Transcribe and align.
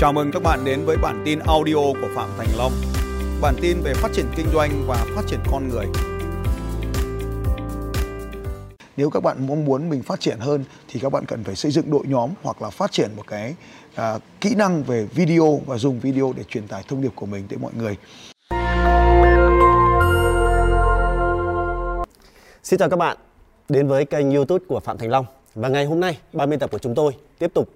Chào 0.00 0.12
mừng 0.12 0.30
các 0.32 0.42
bạn 0.42 0.64
đến 0.64 0.84
với 0.84 0.96
bản 0.96 1.22
tin 1.24 1.38
audio 1.38 1.74
của 1.74 2.08
Phạm 2.14 2.28
Thành 2.38 2.48
Long. 2.58 2.72
Bản 3.40 3.54
tin 3.60 3.80
về 3.80 3.94
phát 3.94 4.12
triển 4.12 4.26
kinh 4.36 4.46
doanh 4.52 4.84
và 4.86 5.06
phát 5.14 5.22
triển 5.26 5.40
con 5.50 5.68
người. 5.68 5.86
Nếu 8.96 9.10
các 9.10 9.22
bạn 9.22 9.46
mong 9.46 9.64
muốn 9.64 9.90
mình 9.90 10.02
phát 10.02 10.20
triển 10.20 10.38
hơn 10.38 10.64
thì 10.88 11.00
các 11.00 11.12
bạn 11.12 11.24
cần 11.26 11.44
phải 11.44 11.54
xây 11.54 11.72
dựng 11.72 11.90
đội 11.90 12.04
nhóm 12.06 12.30
hoặc 12.42 12.62
là 12.62 12.70
phát 12.70 12.92
triển 12.92 13.10
một 13.16 13.26
cái 13.26 13.54
à, 13.94 14.18
kỹ 14.40 14.54
năng 14.54 14.82
về 14.82 15.04
video 15.04 15.60
và 15.66 15.78
dùng 15.78 16.00
video 16.00 16.32
để 16.36 16.44
truyền 16.44 16.68
tải 16.68 16.84
thông 16.88 17.02
điệp 17.02 17.12
của 17.14 17.26
mình 17.26 17.46
tới 17.48 17.58
mọi 17.58 17.72
người. 17.78 17.96
Xin 22.62 22.78
chào 22.78 22.90
các 22.90 22.96
bạn 22.96 23.16
đến 23.68 23.88
với 23.88 24.04
kênh 24.04 24.30
YouTube 24.30 24.64
của 24.68 24.80
Phạm 24.80 24.98
Thành 24.98 25.10
Long. 25.10 25.26
Và 25.54 25.68
ngày 25.68 25.84
hôm 25.84 26.00
nay, 26.00 26.18
ban 26.32 26.50
biên 26.50 26.58
tập 26.58 26.70
của 26.70 26.78
chúng 26.78 26.94
tôi 26.94 27.12
tiếp 27.38 27.50
tục 27.54 27.68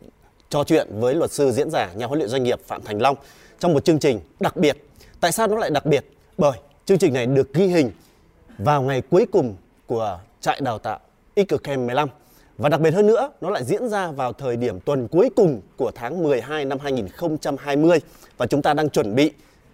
trò 0.54 0.64
chuyện 0.64 0.88
với 0.90 1.14
luật 1.14 1.32
sư 1.32 1.50
diễn 1.50 1.70
giả 1.70 1.92
nhà 1.94 2.06
huấn 2.06 2.18
luyện 2.18 2.28
doanh 2.28 2.42
nghiệp 2.42 2.60
Phạm 2.66 2.82
Thành 2.82 3.02
Long 3.02 3.16
trong 3.58 3.74
một 3.74 3.84
chương 3.84 3.98
trình 3.98 4.20
đặc 4.40 4.56
biệt. 4.56 4.76
Tại 5.20 5.32
sao 5.32 5.46
nó 5.46 5.56
lại 5.56 5.70
đặc 5.70 5.86
biệt? 5.86 6.04
Bởi 6.38 6.58
chương 6.84 6.98
trình 6.98 7.12
này 7.12 7.26
được 7.26 7.54
ghi 7.54 7.66
hình 7.66 7.90
vào 8.58 8.82
ngày 8.82 9.02
cuối 9.10 9.26
cùng 9.32 9.56
của 9.86 10.20
trại 10.40 10.60
đào 10.60 10.78
tạo 10.78 10.98
Icacam 11.34 11.86
15 11.86 12.08
và 12.58 12.68
đặc 12.68 12.80
biệt 12.80 12.90
hơn 12.90 13.06
nữa, 13.06 13.30
nó 13.40 13.50
lại 13.50 13.64
diễn 13.64 13.88
ra 13.88 14.10
vào 14.10 14.32
thời 14.32 14.56
điểm 14.56 14.80
tuần 14.80 15.08
cuối 15.08 15.30
cùng 15.36 15.60
của 15.76 15.90
tháng 15.94 16.22
12 16.22 16.64
năm 16.64 16.78
2020 16.78 17.98
và 18.36 18.46
chúng 18.46 18.62
ta 18.62 18.74
đang 18.74 18.90
chuẩn 18.90 19.14
bị 19.14 19.32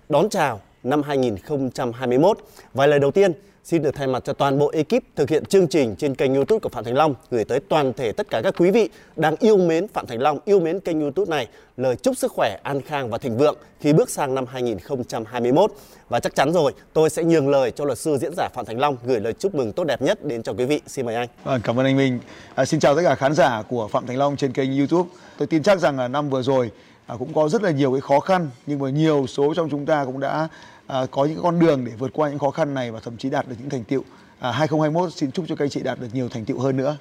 đón 0.09 0.29
chào 0.29 0.61
năm 0.83 1.03
2021. 1.03 2.39
vài 2.75 2.89
lời 2.89 2.99
đầu 2.99 3.11
tiên, 3.11 3.33
xin 3.65 3.83
được 3.83 3.95
thay 3.95 4.07
mặt 4.07 4.23
cho 4.25 4.33
toàn 4.33 4.59
bộ 4.59 4.73
ekip 4.75 5.05
thực 5.17 5.31
hiện 5.31 5.45
chương 5.45 5.69
trình 5.69 5.97
trên 5.97 6.15
kênh 6.15 6.35
YouTube 6.35 6.59
của 6.59 6.69
Phạm 6.69 6.85
Thành 6.85 6.95
Long 6.95 7.15
gửi 7.31 7.45
tới 7.45 7.61
toàn 7.61 7.93
thể 7.93 8.13
tất 8.13 8.31
cả 8.31 8.41
các 8.45 8.55
quý 8.59 8.71
vị 8.71 8.89
đang 9.17 9.37
yêu 9.37 9.57
mến 9.57 9.89
Phạm 9.89 10.07
Thành 10.07 10.23
Long, 10.23 10.39
yêu 10.45 10.61
mến 10.61 10.81
kênh 10.81 11.01
YouTube 11.01 11.31
này 11.31 11.49
lời 11.77 11.97
chúc 11.97 12.17
sức 12.17 12.33
khỏe, 12.33 12.59
an 12.63 12.81
khang 12.83 13.11
và 13.11 13.19
thịnh 13.19 13.39
vượng 13.39 13.57
khi 13.81 13.93
bước 13.93 14.11
sang 14.11 14.35
năm 14.35 14.47
2021. 14.47 15.73
Và 16.09 16.21
chắc 16.21 16.35
chắn 16.35 16.53
rồi, 16.53 16.73
tôi 16.93 17.11
sẽ 17.11 17.25
nhường 17.25 17.49
lời 17.49 17.71
cho 17.71 17.85
luật 17.85 17.99
sư 17.99 18.17
diễn 18.21 18.33
giả 18.37 18.49
Phạm 18.55 18.65
Thành 18.65 18.81
Long 18.81 18.97
gửi 19.05 19.21
lời 19.21 19.33
chúc 19.33 19.55
mừng 19.55 19.73
tốt 19.73 19.85
đẹp 19.85 20.03
nhất 20.03 20.25
đến 20.25 20.43
cho 20.43 20.53
quý 20.53 20.65
vị. 20.65 20.81
Xin 20.87 21.07
mời 21.07 21.15
anh. 21.15 21.29
À, 21.45 21.59
cảm 21.65 21.81
ơn 21.81 21.87
anh 21.87 21.97
Minh. 21.97 22.19
À, 22.55 22.65
xin 22.65 22.81
chào 22.81 22.97
tất 22.97 23.03
cả 23.05 23.15
khán 23.15 23.35
giả 23.35 23.63
của 23.69 23.89
Phạm 23.89 24.07
Thành 24.07 24.19
Long 24.19 24.37
trên 24.37 24.53
kênh 24.53 24.79
YouTube. 24.79 25.09
Tôi 25.39 25.47
tin 25.47 25.63
chắc 25.63 25.81
rằng 25.81 25.99
là 25.99 26.09
năm 26.09 26.31
vừa 26.31 26.43
rồi 26.43 26.71
à, 27.11 27.17
cũng 27.19 27.35
có 27.35 27.49
rất 27.49 27.63
là 27.63 27.71
nhiều 27.71 27.93
cái 27.93 28.01
khó 28.01 28.21
khăn 28.21 28.51
nhưng 28.67 28.79
mà 28.79 28.91
nhiều 28.91 29.27
số 29.27 29.55
trong 29.55 29.71
chúng 29.71 29.87
ta 29.87 30.05
cũng 30.05 30.21
đã 30.21 30.49
à, 30.87 31.07
có 31.11 31.25
những 31.25 31.43
con 31.43 31.59
đường 31.59 31.85
để 31.85 31.93
vượt 31.99 32.11
qua 32.15 32.29
những 32.29 32.39
khó 32.39 32.51
khăn 32.51 32.75
này 32.75 32.91
và 32.91 33.01
thậm 33.01 33.17
chí 33.17 33.31
đạt 33.31 33.49
được 33.49 33.55
những 33.61 33.71
thành 33.71 33.85
tiệu. 33.85 34.05
À, 34.41 34.51
2021 34.51 35.13
xin 35.13 35.31
chúc 35.31 35.45
cho 35.49 35.57
các 35.57 35.65
anh 35.65 35.71
chị 35.71 35.83
đạt 35.83 36.01
được 36.01 36.07
nhiều 36.13 36.29
thành 36.29 36.45
tiệu 36.45 36.59
hơn 36.59 36.77
nữa. 36.77 36.97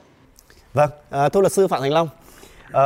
Vâng, 0.74 0.90
à, 1.10 1.30
thưa 1.30 1.42
luật 1.42 1.52
sư 1.52 1.68
Phạm 1.68 1.82
Thành 1.82 1.94
Long, 1.94 2.08
à, 2.72 2.84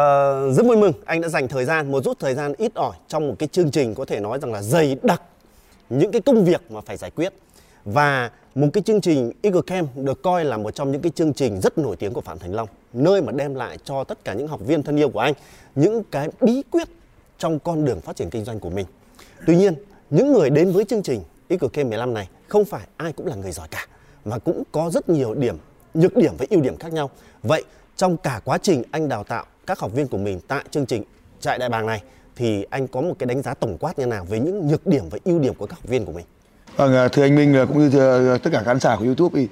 rất 0.51 0.65
vui 0.65 0.77
mừng 0.77 0.93
anh 1.05 1.21
đã 1.21 1.29
dành 1.29 1.47
thời 1.47 1.65
gian 1.65 1.91
một 1.91 2.03
rút 2.03 2.19
thời 2.19 2.33
gian 2.33 2.53
ít 2.57 2.73
ỏi 2.75 2.95
trong 3.07 3.27
một 3.27 3.35
cái 3.39 3.49
chương 3.51 3.71
trình 3.71 3.95
có 3.95 4.05
thể 4.05 4.19
nói 4.19 4.39
rằng 4.41 4.53
là 4.53 4.61
dày 4.61 4.97
đặc 5.03 5.21
những 5.89 6.11
cái 6.11 6.21
công 6.21 6.45
việc 6.45 6.71
mà 6.71 6.81
phải 6.81 6.97
giải 6.97 7.11
quyết 7.11 7.33
và 7.85 8.31
một 8.55 8.67
cái 8.73 8.83
chương 8.83 9.01
trình 9.01 9.31
Eagle 9.41 9.61
Camp 9.67 9.89
được 9.95 10.21
coi 10.21 10.45
là 10.45 10.57
một 10.57 10.75
trong 10.75 10.91
những 10.91 11.01
cái 11.01 11.11
chương 11.15 11.33
trình 11.33 11.61
rất 11.61 11.77
nổi 11.77 11.95
tiếng 11.95 12.13
của 12.13 12.21
Phạm 12.21 12.39
Thành 12.39 12.55
Long 12.55 12.67
nơi 12.93 13.21
mà 13.21 13.31
đem 13.31 13.55
lại 13.55 13.77
cho 13.83 14.03
tất 14.03 14.25
cả 14.25 14.33
những 14.33 14.47
học 14.47 14.59
viên 14.65 14.83
thân 14.83 14.97
yêu 14.99 15.09
của 15.09 15.19
anh 15.19 15.33
những 15.75 16.03
cái 16.11 16.29
bí 16.41 16.63
quyết 16.71 16.87
trong 17.43 17.59
con 17.59 17.85
đường 17.85 18.01
phát 18.01 18.15
triển 18.15 18.29
kinh 18.29 18.45
doanh 18.45 18.59
của 18.59 18.69
mình. 18.69 18.85
Tuy 19.47 19.55
nhiên, 19.55 19.75
những 20.09 20.33
người 20.33 20.49
đến 20.49 20.71
với 20.71 20.85
chương 20.85 21.03
trình 21.03 21.23
Eagle 21.47 21.69
Camp 21.73 21.89
15 21.89 22.13
này 22.13 22.29
không 22.47 22.65
phải 22.65 22.87
ai 22.97 23.13
cũng 23.13 23.27
là 23.27 23.35
người 23.35 23.51
giỏi 23.51 23.67
cả 23.71 23.87
mà 24.25 24.37
cũng 24.37 24.63
có 24.71 24.89
rất 24.89 25.09
nhiều 25.09 25.33
điểm 25.33 25.57
nhược 25.93 26.15
điểm 26.15 26.33
và 26.37 26.45
ưu 26.49 26.61
điểm 26.61 26.77
khác 26.77 26.93
nhau. 26.93 27.09
Vậy 27.43 27.63
trong 27.95 28.17
cả 28.17 28.41
quá 28.45 28.57
trình 28.57 28.83
anh 28.91 29.09
đào 29.09 29.23
tạo 29.23 29.45
các 29.67 29.79
học 29.79 29.93
viên 29.93 30.07
của 30.07 30.17
mình 30.17 30.39
tại 30.47 30.63
chương 30.71 30.85
trình 30.85 31.03
trại 31.39 31.57
đại 31.57 31.69
bàng 31.69 31.85
này 31.85 32.01
thì 32.35 32.65
anh 32.69 32.87
có 32.87 33.01
một 33.01 33.13
cái 33.19 33.27
đánh 33.27 33.41
giá 33.41 33.53
tổng 33.53 33.77
quát 33.79 33.99
như 33.99 34.05
nào 34.05 34.25
về 34.25 34.39
những 34.39 34.67
nhược 34.67 34.87
điểm 34.87 35.09
và 35.09 35.17
ưu 35.23 35.39
điểm 35.39 35.53
của 35.53 35.65
các 35.65 35.75
học 35.75 35.87
viên 35.87 36.05
của 36.05 36.11
mình? 36.11 36.25
Vâng, 36.75 36.95
à, 36.95 37.07
thưa 37.07 37.23
anh 37.23 37.35
Minh 37.35 37.55
à, 37.55 37.65
cũng 37.65 37.79
như 37.79 37.89
thưa 37.89 38.37
tất 38.37 38.49
cả 38.53 38.63
khán 38.65 38.79
giả 38.79 38.95
của 38.95 39.05
YouTube 39.05 39.41
thì 39.41 39.47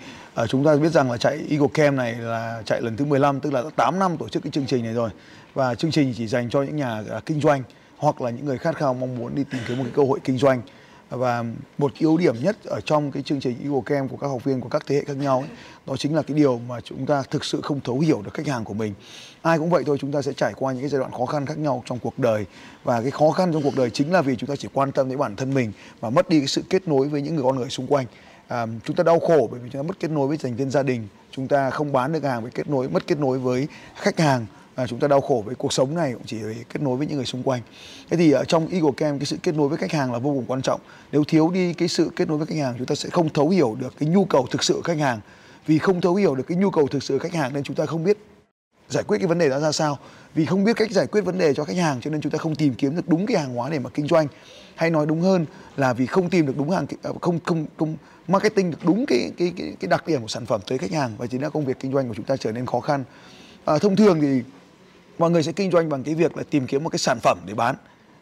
chúng 0.47 0.65
ta 0.65 0.75
biết 0.75 0.91
rằng 0.91 1.11
là 1.11 1.17
chạy 1.17 1.39
Eagle 1.49 1.67
Camp 1.73 1.97
này 1.97 2.13
là 2.13 2.61
chạy 2.65 2.81
lần 2.81 2.97
thứ 2.97 3.05
15 3.05 3.39
tức 3.39 3.53
là 3.53 3.63
8 3.75 3.99
năm 3.99 4.17
tổ 4.17 4.29
chức 4.29 4.43
cái 4.43 4.51
chương 4.51 4.65
trình 4.65 4.83
này 4.83 4.93
rồi 4.93 5.09
và 5.53 5.75
chương 5.75 5.91
trình 5.91 6.13
chỉ 6.17 6.27
dành 6.27 6.49
cho 6.49 6.61
những 6.61 6.75
nhà 6.75 7.03
kinh 7.25 7.41
doanh 7.41 7.63
hoặc 8.01 8.21
là 8.21 8.29
những 8.29 8.45
người 8.45 8.57
khát 8.57 8.75
khao 8.75 8.93
mong 8.93 9.17
muốn 9.17 9.35
đi 9.35 9.43
tìm 9.51 9.61
kiếm 9.67 9.77
một 9.77 9.83
cái 9.83 9.93
cơ 9.95 10.03
hội 10.03 10.19
kinh 10.23 10.37
doanh. 10.37 10.61
Và 11.09 11.43
một 11.77 11.91
cái 11.93 12.01
ưu 12.01 12.17
điểm 12.17 12.35
nhất 12.43 12.57
ở 12.63 12.79
trong 12.85 13.11
cái 13.11 13.23
chương 13.23 13.39
trình 13.39 13.55
Eagle 13.63 13.81
Camp 13.85 14.11
của 14.11 14.17
các 14.17 14.27
học 14.27 14.43
viên 14.43 14.61
của 14.61 14.69
các 14.69 14.83
thế 14.87 14.95
hệ 14.95 15.03
khác 15.03 15.17
nhau 15.17 15.39
ấy, 15.39 15.49
đó 15.87 15.95
chính 15.97 16.15
là 16.15 16.21
cái 16.21 16.37
điều 16.37 16.59
mà 16.67 16.81
chúng 16.81 17.05
ta 17.05 17.23
thực 17.31 17.45
sự 17.45 17.61
không 17.61 17.79
thấu 17.81 17.99
hiểu 17.99 18.21
được 18.21 18.33
khách 18.33 18.47
hàng 18.47 18.63
của 18.63 18.73
mình. 18.73 18.93
Ai 19.41 19.57
cũng 19.57 19.69
vậy 19.69 19.83
thôi 19.85 19.97
chúng 19.99 20.11
ta 20.11 20.21
sẽ 20.21 20.33
trải 20.33 20.53
qua 20.55 20.73
những 20.73 20.81
cái 20.81 20.89
giai 20.89 20.99
đoạn 20.99 21.11
khó 21.11 21.25
khăn 21.25 21.45
khác 21.45 21.57
nhau 21.57 21.83
trong 21.85 21.99
cuộc 21.99 22.19
đời. 22.19 22.45
Và 22.83 23.01
cái 23.01 23.11
khó 23.11 23.31
khăn 23.31 23.53
trong 23.53 23.63
cuộc 23.63 23.75
đời 23.75 23.89
chính 23.89 24.11
là 24.13 24.21
vì 24.21 24.35
chúng 24.35 24.49
ta 24.49 24.55
chỉ 24.55 24.67
quan 24.73 24.91
tâm 24.91 25.09
đến 25.09 25.17
bản 25.17 25.35
thân 25.35 25.53
mình 25.53 25.71
và 25.99 26.09
mất 26.09 26.29
đi 26.29 26.39
cái 26.39 26.47
sự 26.47 26.63
kết 26.69 26.87
nối 26.87 27.07
với 27.07 27.21
những 27.21 27.35
người 27.35 27.43
con 27.43 27.55
người 27.55 27.69
xung 27.69 27.87
quanh. 27.87 28.05
À, 28.47 28.65
chúng 28.85 28.95
ta 28.95 29.03
đau 29.03 29.19
khổ 29.19 29.47
bởi 29.51 29.59
vì 29.59 29.69
chúng 29.73 29.83
ta 29.83 29.87
mất 29.87 29.99
kết 29.99 30.11
nối 30.11 30.27
với 30.27 30.37
thành 30.37 30.55
viên 30.55 30.69
gia 30.69 30.83
đình. 30.83 31.07
Chúng 31.31 31.47
ta 31.47 31.69
không 31.69 31.91
bán 31.91 32.13
được 32.13 32.23
hàng 32.23 32.41
với 32.41 32.51
kết 32.51 32.69
nối 32.69 32.89
mất 32.89 33.07
kết 33.07 33.19
nối 33.19 33.39
với 33.39 33.67
khách 33.95 34.19
hàng 34.19 34.45
à, 34.81 34.87
chúng 34.87 34.99
ta 34.99 35.07
đau 35.07 35.21
khổ 35.21 35.43
với 35.45 35.55
cuộc 35.55 35.73
sống 35.73 35.95
này 35.95 36.13
cũng 36.13 36.23
chỉ 36.25 36.39
để 36.39 36.55
kết 36.73 36.81
nối 36.81 36.97
với 36.97 37.07
những 37.07 37.15
người 37.15 37.25
xung 37.25 37.43
quanh. 37.43 37.61
Thế 38.09 38.17
thì 38.17 38.31
ở 38.31 38.43
trong 38.43 38.67
Eagle 38.67 38.91
Camp 38.97 39.19
cái 39.19 39.25
sự 39.25 39.37
kết 39.43 39.55
nối 39.55 39.69
với 39.69 39.77
khách 39.77 39.91
hàng 39.91 40.13
là 40.13 40.19
vô 40.19 40.29
cùng 40.29 40.45
quan 40.47 40.61
trọng. 40.61 40.79
Nếu 41.11 41.23
thiếu 41.23 41.51
đi 41.53 41.73
cái 41.73 41.87
sự 41.87 42.11
kết 42.15 42.27
nối 42.27 42.37
với 42.37 42.47
khách 42.47 42.57
hàng 42.57 42.75
chúng 42.77 42.87
ta 42.87 42.95
sẽ 42.95 43.09
không 43.09 43.29
thấu 43.29 43.49
hiểu 43.49 43.75
được 43.79 43.93
cái 43.99 44.09
nhu 44.09 44.25
cầu 44.25 44.47
thực 44.51 44.63
sự 44.63 44.73
của 44.73 44.81
khách 44.81 44.97
hàng. 44.97 45.19
Vì 45.67 45.77
không 45.77 46.01
thấu 46.01 46.15
hiểu 46.15 46.35
được 46.35 46.47
cái 46.47 46.57
nhu 46.57 46.69
cầu 46.69 46.87
thực 46.87 47.03
sự 47.03 47.17
của 47.17 47.23
khách 47.23 47.33
hàng 47.33 47.53
nên 47.53 47.63
chúng 47.63 47.75
ta 47.75 47.85
không 47.85 48.03
biết 48.03 48.17
giải 48.89 49.03
quyết 49.07 49.17
cái 49.17 49.27
vấn 49.27 49.39
đề 49.39 49.49
đó 49.49 49.59
ra 49.59 49.71
sao. 49.71 49.97
Vì 50.33 50.45
không 50.45 50.63
biết 50.63 50.75
cách 50.75 50.91
giải 50.91 51.07
quyết 51.07 51.21
vấn 51.21 51.37
đề 51.37 51.53
cho 51.53 51.63
khách 51.63 51.77
hàng 51.77 52.01
cho 52.01 52.09
nên 52.09 52.21
chúng 52.21 52.31
ta 52.31 52.37
không 52.37 52.55
tìm 52.55 52.73
kiếm 52.73 52.95
được 52.95 53.07
đúng 53.07 53.25
cái 53.25 53.37
hàng 53.37 53.55
hóa 53.55 53.69
để 53.69 53.79
mà 53.79 53.89
kinh 53.89 54.07
doanh. 54.07 54.27
Hay 54.75 54.89
nói 54.89 55.05
đúng 55.05 55.21
hơn 55.21 55.45
là 55.77 55.93
vì 55.93 56.05
không 56.05 56.29
tìm 56.29 56.45
được 56.45 56.57
đúng 56.57 56.69
hàng 56.69 56.85
à, 57.03 57.11
không 57.21 57.39
không 57.43 57.65
không 57.77 57.95
marketing 58.27 58.71
được 58.71 58.77
đúng 58.83 59.05
cái 59.05 59.31
cái 59.37 59.53
cái, 59.57 59.73
cái 59.79 59.87
đặc 59.87 60.07
điểm 60.07 60.21
của 60.21 60.27
sản 60.27 60.45
phẩm 60.45 60.61
tới 60.67 60.77
khách 60.77 60.91
hàng 60.91 61.11
và 61.17 61.27
chính 61.27 61.41
là 61.41 61.49
công 61.49 61.65
việc 61.65 61.79
kinh 61.79 61.93
doanh 61.93 62.07
của 62.07 62.13
chúng 62.15 62.25
ta 62.25 62.37
trở 62.37 62.51
nên 62.51 62.65
khó 62.65 62.79
khăn. 62.79 63.03
À, 63.65 63.77
thông 63.77 63.95
thường 63.95 64.21
thì 64.21 64.41
mọi 65.21 65.31
người 65.31 65.43
sẽ 65.43 65.51
kinh 65.51 65.71
doanh 65.71 65.89
bằng 65.89 66.03
cái 66.03 66.15
việc 66.15 66.37
là 66.37 66.43
tìm 66.49 66.67
kiếm 66.67 66.83
một 66.83 66.89
cái 66.89 66.99
sản 66.99 67.19
phẩm 67.19 67.37
để 67.45 67.53
bán 67.53 67.75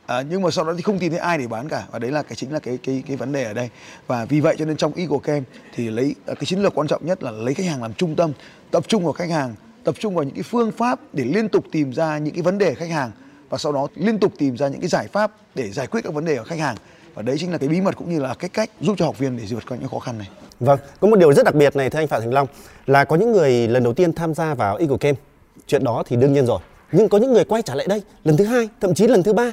à, 0.05 0.21
nhưng 0.21 0.41
mà 0.41 0.51
sau 0.51 0.65
đó 0.65 0.73
thì 0.77 0.81
không 0.81 0.99
tìm 0.99 1.11
thấy 1.11 1.19
ai 1.19 1.37
để 1.37 1.47
bán 1.47 1.69
cả 1.69 1.83
và 1.91 1.99
đấy 1.99 2.11
là 2.11 2.23
cái 2.23 2.35
chính 2.35 2.53
là 2.53 2.59
cái 2.59 2.77
cái 2.83 3.03
cái 3.07 3.17
vấn 3.17 3.31
đề 3.31 3.43
ở 3.43 3.53
đây 3.53 3.69
và 4.07 4.25
vì 4.25 4.39
vậy 4.39 4.55
cho 4.59 4.65
nên 4.65 4.77
trong 4.77 4.93
Eagle 4.93 5.19
Camp 5.23 5.47
thì 5.75 5.89
lấy 5.89 6.15
à, 6.25 6.33
cái 6.33 6.45
chiến 6.45 6.59
lược 6.59 6.75
quan 6.75 6.87
trọng 6.87 7.05
nhất 7.05 7.23
là 7.23 7.31
lấy 7.31 7.53
khách 7.53 7.65
hàng 7.65 7.81
làm 7.81 7.93
trung 7.93 8.15
tâm 8.15 8.31
tập 8.71 8.83
trung 8.87 9.03
vào 9.03 9.13
khách 9.13 9.29
hàng 9.29 9.55
tập 9.83 9.95
trung 9.99 10.15
vào 10.15 10.23
những 10.23 10.35
cái 10.35 10.43
phương 10.43 10.71
pháp 10.71 10.99
để 11.13 11.23
liên 11.23 11.49
tục 11.49 11.65
tìm 11.71 11.93
ra 11.93 12.17
những 12.17 12.33
cái 12.33 12.41
vấn 12.41 12.57
đề 12.57 12.73
khách 12.73 12.89
hàng 12.89 13.11
và 13.49 13.57
sau 13.57 13.71
đó 13.71 13.87
liên 13.95 14.19
tục 14.19 14.33
tìm 14.37 14.57
ra 14.57 14.67
những 14.67 14.81
cái 14.81 14.89
giải 14.89 15.07
pháp 15.07 15.31
để 15.55 15.69
giải 15.71 15.87
quyết 15.87 16.01
các 16.03 16.13
vấn 16.13 16.25
đề 16.25 16.37
của 16.37 16.43
khách 16.43 16.59
hàng 16.59 16.75
và 17.13 17.21
đấy 17.21 17.35
chính 17.39 17.51
là 17.51 17.57
cái 17.57 17.69
bí 17.69 17.81
mật 17.81 17.95
cũng 17.95 18.09
như 18.09 18.19
là 18.19 18.33
cách 18.33 18.53
cách 18.53 18.69
giúp 18.81 18.95
cho 18.97 19.05
học 19.05 19.19
viên 19.19 19.37
để 19.37 19.43
vượt 19.49 19.63
qua 19.69 19.77
những 19.77 19.89
khó 19.89 19.99
khăn 19.99 20.17
này. 20.17 20.29
Vâng, 20.59 20.79
có 20.99 21.07
một 21.07 21.19
điều 21.19 21.33
rất 21.33 21.45
đặc 21.45 21.55
biệt 21.55 21.75
này 21.75 21.89
thưa 21.89 21.99
anh 21.99 22.07
Phạm 22.07 22.21
Thành 22.21 22.33
Long 22.33 22.47
là 22.85 23.03
có 23.03 23.15
những 23.15 23.31
người 23.31 23.67
lần 23.67 23.83
đầu 23.83 23.93
tiên 23.93 24.13
tham 24.13 24.33
gia 24.33 24.53
vào 24.53 24.75
Eagle 24.77 24.97
Camp. 24.97 25.19
Chuyện 25.67 25.83
đó 25.83 26.03
thì 26.07 26.15
đương 26.15 26.33
nhiên 26.33 26.45
rồi. 26.45 26.59
Nhưng 26.91 27.09
có 27.09 27.17
những 27.17 27.33
người 27.33 27.43
quay 27.43 27.61
trở 27.61 27.75
lại 27.75 27.87
đây 27.89 28.01
lần 28.23 28.37
thứ 28.37 28.45
hai, 28.45 28.69
thậm 28.81 28.93
chí 28.93 29.07
lần 29.07 29.23
thứ 29.23 29.33
ba. 29.33 29.51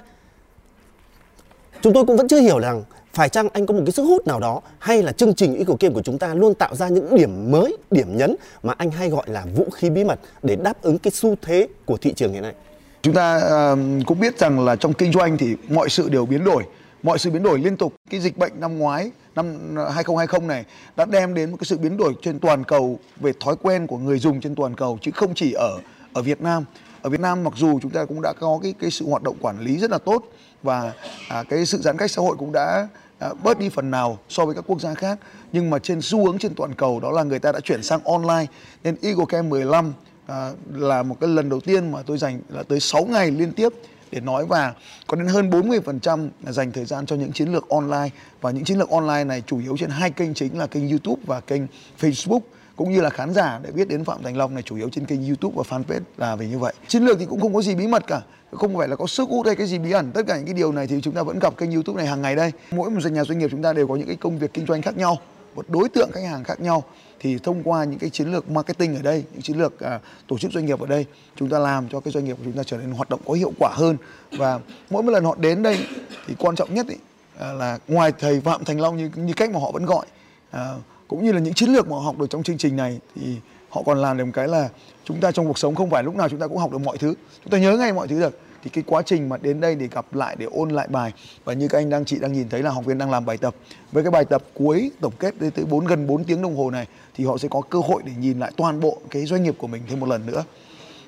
Chúng 1.82 1.92
tôi 1.92 2.04
cũng 2.04 2.16
vẫn 2.16 2.28
chưa 2.28 2.40
hiểu 2.40 2.58
rằng 2.58 2.82
phải 3.12 3.28
chăng 3.28 3.48
anh 3.52 3.66
có 3.66 3.74
một 3.74 3.82
cái 3.86 3.92
sức 3.92 4.02
hút 4.02 4.26
nào 4.26 4.40
đó 4.40 4.60
hay 4.78 5.02
là 5.02 5.12
chương 5.12 5.34
trình 5.34 5.56
Eagle 5.56 5.76
Game 5.80 5.94
của 5.94 6.02
chúng 6.02 6.18
ta 6.18 6.34
luôn 6.34 6.54
tạo 6.54 6.74
ra 6.74 6.88
những 6.88 7.16
điểm 7.16 7.50
mới, 7.50 7.76
điểm 7.90 8.16
nhấn 8.16 8.36
mà 8.62 8.74
anh 8.78 8.90
hay 8.90 9.10
gọi 9.10 9.24
là 9.26 9.44
vũ 9.54 9.70
khí 9.70 9.90
bí 9.90 10.04
mật 10.04 10.20
để 10.42 10.56
đáp 10.56 10.82
ứng 10.82 10.98
cái 10.98 11.10
xu 11.10 11.34
thế 11.42 11.68
của 11.84 11.96
thị 11.96 12.12
trường 12.12 12.32
hiện 12.32 12.42
nay. 12.42 12.54
Chúng 13.02 13.14
ta 13.14 13.36
uh, 13.36 13.78
cũng 14.06 14.20
biết 14.20 14.38
rằng 14.38 14.64
là 14.64 14.76
trong 14.76 14.92
kinh 14.92 15.12
doanh 15.12 15.38
thì 15.38 15.56
mọi 15.68 15.88
sự 15.88 16.08
đều 16.08 16.26
biến 16.26 16.44
đổi, 16.44 16.62
mọi 17.02 17.18
sự 17.18 17.30
biến 17.30 17.42
đổi 17.42 17.58
liên 17.58 17.76
tục. 17.76 17.94
Cái 18.10 18.20
dịch 18.20 18.36
bệnh 18.36 18.52
năm 18.60 18.78
ngoái 18.78 19.10
năm 19.36 19.76
ờ, 19.76 19.90
2020 19.90 20.48
này 20.48 20.64
đã 20.96 21.04
đem 21.04 21.34
đến 21.34 21.50
một 21.50 21.56
cái 21.60 21.64
sự 21.64 21.78
biến 21.78 21.96
đổi 21.96 22.14
trên 22.22 22.38
toàn 22.38 22.64
cầu 22.64 22.98
về 23.16 23.32
thói 23.40 23.56
quen 23.62 23.86
của 23.86 23.98
người 23.98 24.18
dùng 24.18 24.40
trên 24.40 24.54
toàn 24.54 24.74
cầu 24.74 24.98
chứ 25.02 25.10
không 25.14 25.34
chỉ 25.34 25.52
ở 25.52 25.78
ở 26.12 26.22
Việt 26.22 26.40
Nam. 26.40 26.64
Ở 27.06 27.10
Việt 27.10 27.20
Nam 27.20 27.44
mặc 27.44 27.52
dù 27.56 27.78
chúng 27.82 27.90
ta 27.90 28.04
cũng 28.04 28.22
đã 28.22 28.32
có 28.40 28.58
cái 28.62 28.74
cái 28.80 28.90
sự 28.90 29.08
hoạt 29.08 29.22
động 29.22 29.36
quản 29.40 29.60
lý 29.60 29.78
rất 29.78 29.90
là 29.90 29.98
tốt 29.98 30.32
và 30.62 30.92
à, 31.28 31.42
cái 31.48 31.66
sự 31.66 31.78
giãn 31.78 31.96
cách 31.96 32.10
xã 32.10 32.22
hội 32.22 32.36
cũng 32.38 32.52
đã 32.52 32.88
à, 33.18 33.28
bớt 33.42 33.58
đi 33.58 33.68
phần 33.68 33.90
nào 33.90 34.18
so 34.28 34.46
với 34.46 34.54
các 34.54 34.64
quốc 34.66 34.80
gia 34.80 34.94
khác 34.94 35.18
nhưng 35.52 35.70
mà 35.70 35.78
trên 35.78 36.00
xu 36.00 36.26
hướng 36.26 36.38
trên 36.38 36.54
toàn 36.54 36.74
cầu 36.74 37.00
đó 37.00 37.10
là 37.10 37.22
người 37.22 37.38
ta 37.38 37.52
đã 37.52 37.60
chuyển 37.60 37.82
sang 37.82 38.00
online. 38.04 38.46
Nên 38.84 38.96
Eagle 39.02 39.24
Camp 39.28 39.50
15 39.50 39.92
à, 40.26 40.52
là 40.72 41.02
một 41.02 41.16
cái 41.20 41.30
lần 41.30 41.48
đầu 41.48 41.60
tiên 41.60 41.92
mà 41.92 42.02
tôi 42.02 42.18
dành 42.18 42.40
là 42.48 42.62
tới 42.62 42.80
6 42.80 43.04
ngày 43.04 43.30
liên 43.30 43.52
tiếp 43.52 43.72
để 44.10 44.20
nói 44.20 44.46
và 44.46 44.74
có 45.06 45.16
đến 45.16 45.26
hơn 45.26 45.50
40% 45.50 46.28
là 46.44 46.52
dành 46.52 46.72
thời 46.72 46.84
gian 46.84 47.06
cho 47.06 47.16
những 47.16 47.32
chiến 47.32 47.52
lược 47.52 47.68
online. 47.68 48.08
Và 48.40 48.50
những 48.50 48.64
chiến 48.64 48.78
lược 48.78 48.90
online 48.90 49.24
này 49.24 49.42
chủ 49.46 49.58
yếu 49.58 49.76
trên 49.76 49.90
hai 49.90 50.10
kênh 50.10 50.34
chính 50.34 50.58
là 50.58 50.66
kênh 50.66 50.88
YouTube 50.88 51.22
và 51.26 51.40
kênh 51.40 51.62
Facebook 52.00 52.40
cũng 52.76 52.92
như 52.92 53.00
là 53.00 53.10
khán 53.10 53.34
giả 53.34 53.60
để 53.62 53.70
biết 53.70 53.88
đến 53.88 54.04
Phạm 54.04 54.22
Thành 54.22 54.36
Long 54.36 54.54
này 54.54 54.62
chủ 54.62 54.76
yếu 54.76 54.88
trên 54.88 55.06
kênh 55.06 55.26
YouTube 55.26 55.54
và 55.56 55.62
fanpage 55.76 56.00
là 56.16 56.36
về 56.36 56.48
như 56.48 56.58
vậy. 56.58 56.74
Chiến 56.88 57.02
lược 57.02 57.18
thì 57.18 57.26
cũng 57.26 57.40
không 57.40 57.54
có 57.54 57.62
gì 57.62 57.74
bí 57.74 57.86
mật 57.86 58.06
cả, 58.06 58.20
không 58.52 58.76
phải 58.76 58.88
là 58.88 58.96
có 58.96 59.06
sức 59.06 59.28
hút 59.28 59.46
hay 59.46 59.56
cái 59.56 59.66
gì 59.66 59.78
bí 59.78 59.90
ẩn. 59.90 60.12
Tất 60.12 60.22
cả 60.26 60.36
những 60.36 60.44
cái 60.44 60.54
điều 60.54 60.72
này 60.72 60.86
thì 60.86 61.00
chúng 61.00 61.14
ta 61.14 61.22
vẫn 61.22 61.38
gặp 61.38 61.56
kênh 61.56 61.72
YouTube 61.72 61.98
này 61.98 62.06
hàng 62.06 62.22
ngày 62.22 62.36
đây. 62.36 62.52
Mỗi 62.70 62.90
một 62.90 63.00
doanh 63.00 63.14
nhà 63.14 63.24
doanh 63.24 63.38
nghiệp 63.38 63.48
chúng 63.50 63.62
ta 63.62 63.72
đều 63.72 63.86
có 63.88 63.96
những 63.96 64.06
cái 64.06 64.16
công 64.16 64.38
việc 64.38 64.54
kinh 64.54 64.66
doanh 64.66 64.82
khác 64.82 64.96
nhau 64.96 65.18
một 65.56 65.64
đối 65.68 65.88
tượng 65.88 66.10
khách 66.12 66.24
hàng 66.24 66.44
khác 66.44 66.60
nhau 66.60 66.84
thì 67.20 67.38
thông 67.38 67.62
qua 67.62 67.84
những 67.84 67.98
cái 67.98 68.10
chiến 68.10 68.32
lược 68.32 68.50
marketing 68.50 68.96
ở 68.96 69.02
đây 69.02 69.24
những 69.32 69.42
chiến 69.42 69.58
lược 69.58 69.80
à, 69.80 70.00
tổ 70.28 70.38
chức 70.38 70.52
doanh 70.52 70.66
nghiệp 70.66 70.80
ở 70.80 70.86
đây 70.86 71.06
chúng 71.36 71.48
ta 71.48 71.58
làm 71.58 71.88
cho 71.88 72.00
cái 72.00 72.12
doanh 72.12 72.24
nghiệp 72.24 72.34
của 72.38 72.44
chúng 72.44 72.52
ta 72.52 72.62
trở 72.62 72.76
nên 72.76 72.90
hoạt 72.90 73.08
động 73.08 73.20
có 73.26 73.34
hiệu 73.34 73.52
quả 73.58 73.70
hơn 73.74 73.96
và 74.32 74.60
mỗi 74.90 75.02
một 75.02 75.10
lần 75.10 75.24
họ 75.24 75.36
đến 75.38 75.62
đây 75.62 75.78
thì 76.26 76.34
quan 76.38 76.56
trọng 76.56 76.74
nhất 76.74 76.86
ý, 76.88 76.96
à, 77.38 77.52
là 77.52 77.78
ngoài 77.88 78.12
thầy 78.18 78.40
Phạm 78.40 78.64
Thành 78.64 78.80
Long 78.80 78.96
như 78.96 79.10
như 79.14 79.32
cách 79.32 79.50
mà 79.50 79.60
họ 79.60 79.70
vẫn 79.70 79.86
gọi 79.86 80.06
à, 80.50 80.74
cũng 81.08 81.24
như 81.24 81.32
là 81.32 81.38
những 81.38 81.54
chiến 81.54 81.70
lược 81.70 81.88
mà 81.88 81.96
họ 81.96 82.02
học 82.02 82.18
được 82.18 82.30
trong 82.30 82.42
chương 82.42 82.58
trình 82.58 82.76
này, 82.76 83.00
thì 83.14 83.36
họ 83.68 83.82
còn 83.86 83.98
làm 83.98 84.16
được 84.16 84.24
một 84.24 84.32
cái 84.34 84.48
là 84.48 84.68
chúng 85.04 85.20
ta 85.20 85.32
trong 85.32 85.46
cuộc 85.46 85.58
sống 85.58 85.74
không 85.74 85.90
phải 85.90 86.02
lúc 86.02 86.16
nào 86.16 86.28
chúng 86.28 86.40
ta 86.40 86.46
cũng 86.46 86.58
học 86.58 86.72
được 86.72 86.78
mọi 86.78 86.98
thứ. 86.98 87.14
Chúng 87.44 87.50
ta 87.50 87.58
nhớ 87.58 87.76
ngay 87.76 87.92
mọi 87.92 88.08
thứ 88.08 88.20
được. 88.20 88.38
Thì 88.62 88.70
cái 88.70 88.84
quá 88.86 89.02
trình 89.02 89.28
mà 89.28 89.36
đến 89.36 89.60
đây 89.60 89.74
để 89.74 89.88
gặp 89.90 90.14
lại, 90.14 90.36
để 90.38 90.46
ôn 90.46 90.70
lại 90.70 90.88
bài, 90.88 91.12
và 91.44 91.52
như 91.52 91.68
các 91.68 91.78
anh 91.78 91.90
đang, 91.90 92.04
chị 92.04 92.18
đang 92.18 92.32
nhìn 92.32 92.48
thấy 92.48 92.62
là 92.62 92.70
học 92.70 92.84
viên 92.84 92.98
đang 92.98 93.10
làm 93.10 93.24
bài 93.24 93.36
tập. 93.36 93.54
Với 93.92 94.02
cái 94.04 94.10
bài 94.10 94.24
tập 94.24 94.42
cuối 94.54 94.90
tổng 95.00 95.12
kết 95.18 95.34
tới 95.38 95.64
bốn, 95.64 95.84
gần 95.84 96.06
4 96.06 96.24
tiếng 96.24 96.42
đồng 96.42 96.56
hồ 96.56 96.70
này, 96.70 96.86
thì 97.14 97.24
họ 97.24 97.38
sẽ 97.38 97.48
có 97.48 97.60
cơ 97.60 97.78
hội 97.78 98.02
để 98.06 98.12
nhìn 98.18 98.38
lại 98.38 98.52
toàn 98.56 98.80
bộ 98.80 98.98
cái 99.10 99.26
doanh 99.26 99.42
nghiệp 99.42 99.54
của 99.58 99.66
mình 99.66 99.82
thêm 99.88 100.00
một 100.00 100.08
lần 100.08 100.26
nữa. 100.26 100.44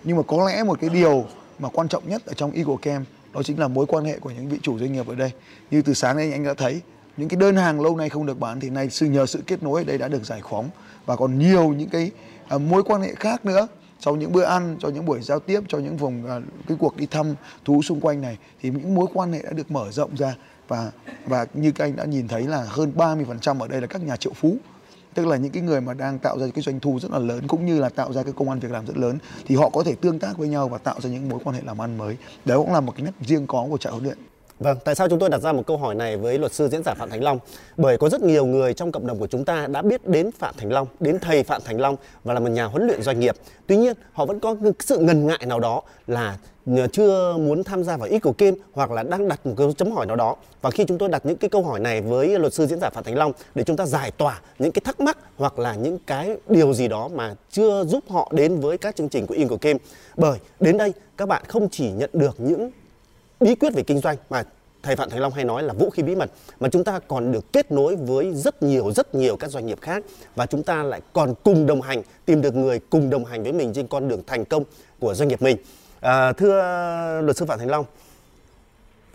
Nhưng 0.05 0.17
mà 0.17 0.23
có 0.23 0.47
lẽ 0.47 0.62
một 0.62 0.81
cái 0.81 0.91
điều 0.91 1.25
mà 1.59 1.69
quan 1.69 1.89
trọng 1.89 2.09
nhất 2.09 2.27
ở 2.27 2.33
trong 2.33 2.53
Eagle 2.53 2.77
Camp, 2.83 3.06
đó 3.35 3.43
chính 3.43 3.59
là 3.59 3.69
mối 3.69 3.87
quan 3.87 4.05
hệ 4.05 4.19
của 4.19 4.31
những 4.31 4.49
vị 4.49 4.59
chủ 4.62 4.79
doanh 4.79 4.93
nghiệp 4.93 5.09
ở 5.09 5.15
đây. 5.15 5.31
Như 5.71 5.83
từ 5.83 5.94
sáng 5.94 6.17
nay 6.17 6.33
anh 6.33 6.44
đã 6.44 6.55
thấy 6.55 6.81
những 7.19 7.29
cái 7.29 7.37
đơn 7.37 7.56
hàng 7.56 7.81
lâu 7.81 7.97
nay 7.97 8.09
không 8.09 8.26
được 8.26 8.41
bán 8.41 8.61
thì 8.61 8.70
nay 8.70 8.91
sự 8.91 9.06
nhờ 9.06 9.26
sự 9.26 9.43
kết 9.47 9.62
nối 9.62 9.81
ở 9.81 9.85
đây 9.85 9.99
đã 9.99 10.09
được 10.09 10.25
giải 10.25 10.41
phóng. 10.50 10.70
Và 11.06 11.17
còn 11.17 11.38
nhiều 11.38 11.69
những 11.69 11.88
cái 11.88 12.11
uh, 12.55 12.61
mối 12.61 12.82
quan 12.82 13.03
hệ 13.03 13.15
khác 13.15 13.44
nữa. 13.44 13.69
Sau 14.00 14.17
những 14.17 14.32
bữa 14.32 14.43
ăn 14.43 14.76
cho 14.81 14.88
những 14.88 15.05
buổi 15.05 15.23
giao 15.23 15.41
tiếp 15.41 15.61
cho 15.69 15.79
những 15.79 15.97
vùng 15.97 16.25
uh, 16.25 16.43
cái 16.69 16.76
cuộc 16.81 16.97
đi 16.97 17.06
thăm 17.06 17.35
thú 17.65 17.82
xung 17.82 18.00
quanh 18.00 18.20
này 18.20 18.38
thì 18.61 18.70
những 18.70 18.94
mối 18.94 19.06
quan 19.15 19.32
hệ 19.32 19.43
đã 19.43 19.50
được 19.50 19.70
mở 19.70 19.91
rộng 19.91 20.17
ra. 20.17 20.35
Và 20.69 20.91
và 21.26 21.47
như 21.55 21.73
các 21.73 21.85
anh 21.85 21.97
đã 21.97 22.05
nhìn 22.05 22.29
thấy 22.29 22.43
là 22.43 22.65
hơn 22.69 22.93
30% 22.97 23.61
ở 23.61 23.69
đây 23.69 23.81
là 23.81 23.87
các 23.87 24.03
nhà 24.03 24.17
triệu 24.17 24.32
phú. 24.32 24.56
Tức 25.15 25.26
là 25.26 25.37
những 25.37 25.53
cái 25.53 25.62
người 25.62 25.81
mà 25.81 25.94
đang 25.94 26.19
tạo 26.19 26.38
ra 26.38 26.47
cái 26.55 26.62
doanh 26.62 26.81
thu 26.81 26.99
rất 27.00 27.11
là 27.12 27.19
lớn 27.19 27.49
cũng 27.49 27.67
như 27.67 27.81
là 27.81 27.88
tạo 27.88 28.12
ra 28.12 28.23
cái 28.23 28.32
công 28.37 28.49
an 28.49 28.59
việc 28.59 28.70
làm 28.70 28.87
rất 28.87 28.97
lớn 28.97 29.19
thì 29.47 29.56
họ 29.56 29.69
có 29.69 29.82
thể 29.82 29.94
tương 30.00 30.19
tác 30.19 30.38
với 30.38 30.49
nhau 30.49 30.69
và 30.69 30.79
tạo 30.79 31.00
ra 31.00 31.11
những 31.11 31.29
mối 31.29 31.41
quan 31.44 31.56
hệ 31.56 31.62
làm 31.67 31.81
ăn 31.81 31.99
mới. 31.99 32.17
Đó 32.44 32.56
cũng 32.56 32.73
là 32.73 32.81
một 32.81 32.93
cái 32.97 33.03
nét 33.03 33.12
riêng 33.26 33.47
có 33.47 33.67
của 33.70 33.79
trại 33.79 33.93
huấn 33.93 34.05
luyện. 34.05 34.19
Vâng, 34.58 34.78
tại 34.84 34.94
sao 34.94 35.08
chúng 35.08 35.19
tôi 35.19 35.28
đặt 35.28 35.38
ra 35.38 35.52
một 35.52 35.62
câu 35.66 35.76
hỏi 35.76 35.94
này 35.94 36.16
với 36.16 36.38
luật 36.38 36.52
sư 36.52 36.69
diễn 36.69 36.82
giả 36.82 36.94
Phạm 36.94 37.10
Thành 37.10 37.22
Long? 37.25 37.38
Bởi 37.76 37.99
có 37.99 38.08
rất 38.08 38.22
nhiều 38.22 38.46
người 38.46 38.75
trong 38.75 38.93
cộng 38.93 39.06
đồng 39.06 39.19
của 39.19 39.26
chúng 39.26 39.44
ta 39.44 39.66
đã 39.66 39.82
biết 39.82 40.06
đến 40.06 40.31
Phạm 40.38 40.55
Thành 40.58 40.72
Long, 40.72 40.87
đến 41.00 41.19
thầy 41.19 41.43
Phạm 41.43 41.62
Thành 41.64 41.81
Long 41.81 41.96
và 42.25 42.34
là 42.34 42.40
một 42.40 42.49
nhà 42.49 42.64
huấn 42.64 42.87
luyện 42.87 43.02
doanh 43.02 43.20
nghiệp. 43.20 43.37
Tuy 43.66 43.76
nhiên, 43.76 43.96
họ 44.12 44.26
vẫn 44.26 44.40
có 44.40 44.56
sự 44.78 44.99
ngần 44.99 45.26
ngại 45.26 45.40
nào 45.46 45.60
đó 45.60 45.82
là 46.06 46.38
chưa 46.93 47.37
muốn 47.37 47.64
tham 47.64 47.84
gia 47.84 47.96
vào 47.96 48.08
Eagle 48.08 48.32
Game 48.38 48.56
hoặc 48.72 48.90
là 48.90 49.02
đang 49.02 49.28
đặt 49.28 49.46
một 49.46 49.55
câu 49.56 49.72
chấm 49.72 49.90
hỏi 49.93 50.06
nào 50.06 50.16
đó. 50.16 50.37
Và 50.62 50.70
khi 50.70 50.84
chúng 50.84 50.99
tôi 50.99 51.08
đặt 51.08 51.26
những 51.26 51.37
cái 51.37 51.50
câu 51.50 51.62
hỏi 51.62 51.81
này 51.81 52.00
với 52.00 52.38
luật 52.38 52.55
sư 52.55 52.66
diễn 52.66 52.81
giả 52.81 52.90
Phạm 52.90 53.05
Thành 53.05 53.19
Long 53.19 53.32
để 53.55 53.64
chúng 53.64 53.76
ta 53.76 53.87
giải 53.87 54.10
tỏa 54.10 54.40
những 54.58 54.72
cái 54.72 54.82
thắc 54.84 55.00
mắc 55.00 55.19
hoặc 55.37 55.58
là 55.58 55.75
những 55.75 55.99
cái 56.06 56.37
điều 56.49 56.75
gì 56.75 56.88
đó 56.88 57.08
mà 57.14 57.34
chưa 57.50 57.84
giúp 57.84 58.05
họ 58.08 58.31
đến 58.34 58.60
với 58.60 58.78
các 58.78 58.96
chương 58.96 59.08
trình 59.08 59.26
của 59.26 59.34
Eagle 59.34 59.58
Game. 59.60 59.78
Bởi 60.16 60.38
đến 60.60 60.78
đây 60.78 60.93
các 61.16 61.28
bạn 61.28 61.43
không 61.49 61.69
chỉ 61.69 61.90
nhận 61.90 62.10
được 62.12 62.34
những 62.38 62.70
bí 63.40 63.55
quyết 63.55 63.75
về 63.75 63.82
kinh 63.82 63.99
doanh 63.99 64.17
mà 64.31 64.44
thầy 64.82 64.96
Phạm 64.96 65.11
Thành 65.11 65.20
Long 65.20 65.32
hay 65.32 65.44
nói 65.44 65.62
là 65.62 65.75
vũ 65.75 65.90
khí 65.90 66.02
bí 66.02 66.14
mật 66.14 66.31
mà 66.61 66.69
chúng 66.69 66.85
ta 66.85 66.99
còn 66.99 67.32
được 67.32 67.52
kết 67.52 67.73
nối 67.73 67.96
với 67.96 68.35
rất 68.35 68.62
nhiều 68.62 68.93
rất 68.93 69.14
nhiều 69.14 69.37
các 69.37 69.50
doanh 69.50 69.67
nghiệp 69.67 69.81
khác 69.81 70.05
và 70.37 70.46
chúng 70.46 70.62
ta 70.62 70.82
lại 70.82 71.00
còn 71.12 71.35
cùng 71.44 71.67
đồng 71.67 71.82
hành 71.82 72.02
tìm 72.25 72.43
được 72.43 72.55
người 72.55 72.81
cùng 72.90 73.11
đồng 73.11 73.25
hành 73.25 73.43
với 73.43 73.52
mình 73.52 73.73
trên 73.75 73.87
con 73.87 74.08
đường 74.08 74.23
thành 74.26 74.44
công 74.44 74.64
của 75.00 75.14
doanh 75.14 75.29
nghiệp 75.29 75.43
mình. 75.43 75.56
À, 76.00 76.32
thưa 76.32 76.61
luật 77.25 77.37
sư 77.37 77.44
Phạm 77.46 77.58
Thành 77.58 77.70
Long 77.70 77.85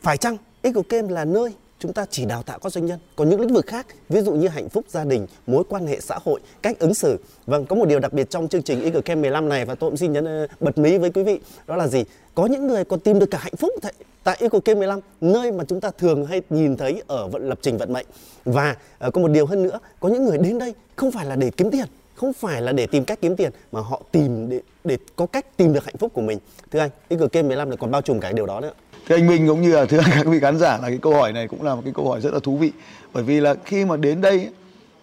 phải 0.02 0.18
chăng 0.18 0.38
Eagle 0.62 1.02
là 1.10 1.26
nơi 1.26 1.54
chúng 1.80 1.94
ta 1.94 2.06
chỉ 2.10 2.26
đào 2.26 2.44
tạo 2.44 2.60
các 2.60 2.72
doanh 2.72 2.86
nhân? 2.86 3.00
Còn 3.16 3.30
những 3.30 3.42
lĩnh 3.42 3.54
vực 3.54 3.66
khác 3.68 3.88
ví 4.10 4.22
dụ 4.22 4.32
như 4.32 4.48
hạnh 4.48 4.70
phúc 4.70 4.86
gia 4.88 5.04
đình 5.04 5.28
mối 5.48 5.64
quan 5.70 5.88
hệ 5.88 6.00
xã 6.00 6.20
hội 6.24 6.40
cách 6.62 6.80
ứng 6.80 6.94
xử. 6.94 7.20
Vâng 7.46 7.66
có 7.66 7.76
một 7.76 7.86
điều 7.88 8.00
đặc 8.00 8.14
biệt 8.14 8.30
trong 8.30 8.48
chương 8.48 8.64
trình 8.64 8.82
Eagle 8.84 9.16
15 9.16 9.50
này 9.50 9.66
và 9.66 9.76
tôi 9.76 9.90
cũng 9.90 9.98
xin 9.98 10.14
nhấn 10.14 10.26
ờ, 10.26 10.48
bật 10.60 10.78
mí 10.78 10.98
với 10.98 11.12
quý 11.12 11.24
vị 11.24 11.40
đó 11.68 11.76
là 11.76 11.88
gì? 11.88 12.04
Có 12.36 12.46
những 12.46 12.68
người 12.68 12.86
còn 12.86 13.00
tìm 13.00 13.20
được 13.20 13.32
cả 13.32 13.38
hạnh 13.38 13.56
phúc 13.56 13.72
thầy 13.82 13.94
tại 14.24 14.38
EcoK 14.40 14.78
15 14.78 15.00
nơi 15.22 15.52
mà 15.52 15.64
chúng 15.64 15.82
ta 15.82 15.92
thường 15.98 16.26
hay 16.26 16.42
nhìn 16.50 16.78
thấy 16.78 17.04
ở 17.08 17.28
vận 17.28 17.50
lập 17.50 17.60
trình 17.62 17.78
vận 17.78 17.94
mệnh. 17.94 18.06
Và 18.46 18.76
uh, 19.08 19.14
có 19.14 19.22
một 19.22 19.28
điều 19.28 19.46
hơn 19.46 19.64
nữa 19.64 19.80
có 20.00 20.10
những 20.10 20.26
người 20.26 20.38
đến 20.38 20.60
đây 20.60 20.74
không 20.96 21.12
phải 21.12 21.26
là 21.26 21.36
để 21.36 21.52
kiếm 21.58 21.72
tiền 21.72 21.86
không 22.16 22.34
phải 22.34 22.62
là 22.62 22.72
để 22.72 22.88
tìm 22.88 23.06
cách 23.06 23.20
kiếm 23.22 23.36
tiền 23.36 23.52
mà 23.72 23.82
họ 23.82 24.02
tìm 24.12 24.50
để, 24.50 24.62
để 24.84 24.98
có 25.16 25.26
cách 25.26 25.58
tìm 25.58 25.74
được 25.74 25.86
hạnh 25.86 25.98
phúc 25.98 26.12
của 26.14 26.22
mình. 26.22 26.40
Thưa 26.72 26.80
anh 26.80 26.90
EcoK 27.08 27.36
15 27.36 27.70
là 27.70 27.76
còn 27.76 27.92
bao 27.92 28.02
trùm 28.02 28.20
cái 28.20 28.34
điều 28.34 28.46
đó 28.46 28.60
nữa. 28.60 28.72
Thưa 29.08 29.16
anh 29.16 29.28
Minh 29.28 29.48
cũng 29.48 29.62
như 29.62 29.76
là 29.76 29.86
thưa 29.86 30.02
các 30.16 30.26
vị 30.26 30.40
khán 30.40 30.60
giả 30.60 30.78
là 30.78 30.90
cái 30.90 31.00
câu 31.02 31.14
hỏi 31.14 31.34
này 31.34 31.48
cũng 31.48 31.64
là 31.64 31.76
một 31.76 31.82
cái 31.84 31.94
câu 31.96 32.10
hỏi 32.10 32.22
rất 32.22 32.34
là 32.34 32.40
thú 32.40 32.58
vị. 32.58 32.72
Bởi 33.14 33.24
vì 33.24 33.40
là 33.40 33.56
khi 33.66 33.86
mà 33.86 33.98
đến 33.98 34.22
đây 34.22 34.50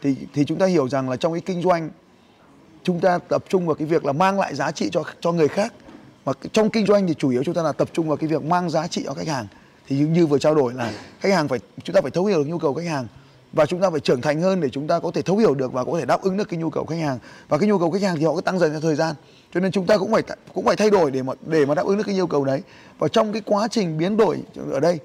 thì 0.02 0.16
thì 0.34 0.44
chúng 0.44 0.58
ta 0.58 0.66
hiểu 0.66 0.88
rằng 0.88 1.10
là 1.10 1.16
trong 1.16 1.32
cái 1.32 1.40
kinh 1.40 1.62
doanh 1.62 1.90
chúng 2.82 3.00
ta 3.00 3.18
tập 3.18 3.44
trung 3.48 3.66
vào 3.66 3.74
cái 3.74 3.86
việc 3.86 4.04
là 4.04 4.12
mang 4.12 4.40
lại 4.40 4.54
giá 4.54 4.70
trị 4.70 4.88
cho 4.92 5.02
cho 5.20 5.32
người 5.32 5.48
khác 5.48 5.72
mà 6.24 6.32
trong 6.52 6.70
kinh 6.70 6.86
doanh 6.86 7.06
thì 7.06 7.14
chủ 7.14 7.30
yếu 7.30 7.44
chúng 7.44 7.54
ta 7.54 7.62
là 7.62 7.72
tập 7.72 7.88
trung 7.92 8.08
vào 8.08 8.16
cái 8.16 8.28
việc 8.28 8.44
mang 8.44 8.70
giá 8.70 8.86
trị 8.86 9.02
cho 9.06 9.14
khách 9.14 9.28
hàng. 9.28 9.46
Thì 9.88 9.98
như, 9.98 10.06
như 10.06 10.26
vừa 10.26 10.38
trao 10.38 10.54
đổi 10.54 10.74
là 10.74 10.92
khách 11.20 11.32
hàng 11.32 11.48
phải 11.48 11.58
chúng 11.84 11.94
ta 11.94 12.00
phải 12.00 12.10
thấu 12.10 12.24
hiểu 12.24 12.38
được 12.38 12.48
nhu 12.48 12.58
cầu 12.58 12.74
khách 12.74 12.86
hàng. 12.86 13.06
Và 13.52 13.66
chúng 13.66 13.80
ta 13.80 13.90
phải 13.90 14.00
trưởng 14.00 14.20
thành 14.20 14.40
hơn 14.40 14.60
để 14.60 14.68
chúng 14.68 14.86
ta 14.86 14.98
có 14.98 15.10
thể 15.10 15.22
thấu 15.22 15.36
hiểu 15.36 15.54
được 15.54 15.72
và 15.72 15.84
có 15.84 15.98
thể 15.98 16.06
đáp 16.06 16.22
ứng 16.22 16.36
được 16.36 16.48
cái 16.48 16.58
nhu 16.58 16.70
cầu 16.70 16.84
khách 16.84 16.98
hàng. 17.00 17.18
Và 17.48 17.58
cái 17.58 17.68
nhu 17.68 17.78
cầu 17.78 17.90
khách 17.90 18.02
hàng 18.02 18.16
thì 18.16 18.24
họ 18.24 18.34
cứ 18.34 18.40
tăng 18.40 18.58
dần 18.58 18.70
theo 18.70 18.80
thời 18.80 18.94
gian. 18.94 19.14
Cho 19.54 19.60
nên 19.60 19.72
chúng 19.72 19.86
ta 19.86 19.98
cũng 19.98 20.12
phải 20.12 20.22
cũng 20.54 20.64
phải 20.64 20.76
thay 20.76 20.90
đổi 20.90 21.10
để 21.10 21.22
mà 21.22 21.32
để 21.46 21.66
mà 21.66 21.74
đáp 21.74 21.86
ứng 21.86 21.96
được 21.96 22.04
cái 22.06 22.14
nhu 22.14 22.26
cầu 22.26 22.44
đấy. 22.44 22.62
Và 22.98 23.08
trong 23.08 23.32
cái 23.32 23.42
quá 23.46 23.68
trình 23.70 23.98
biến 23.98 24.16
đổi 24.16 24.38
ở 24.72 24.80
đây 24.80 24.98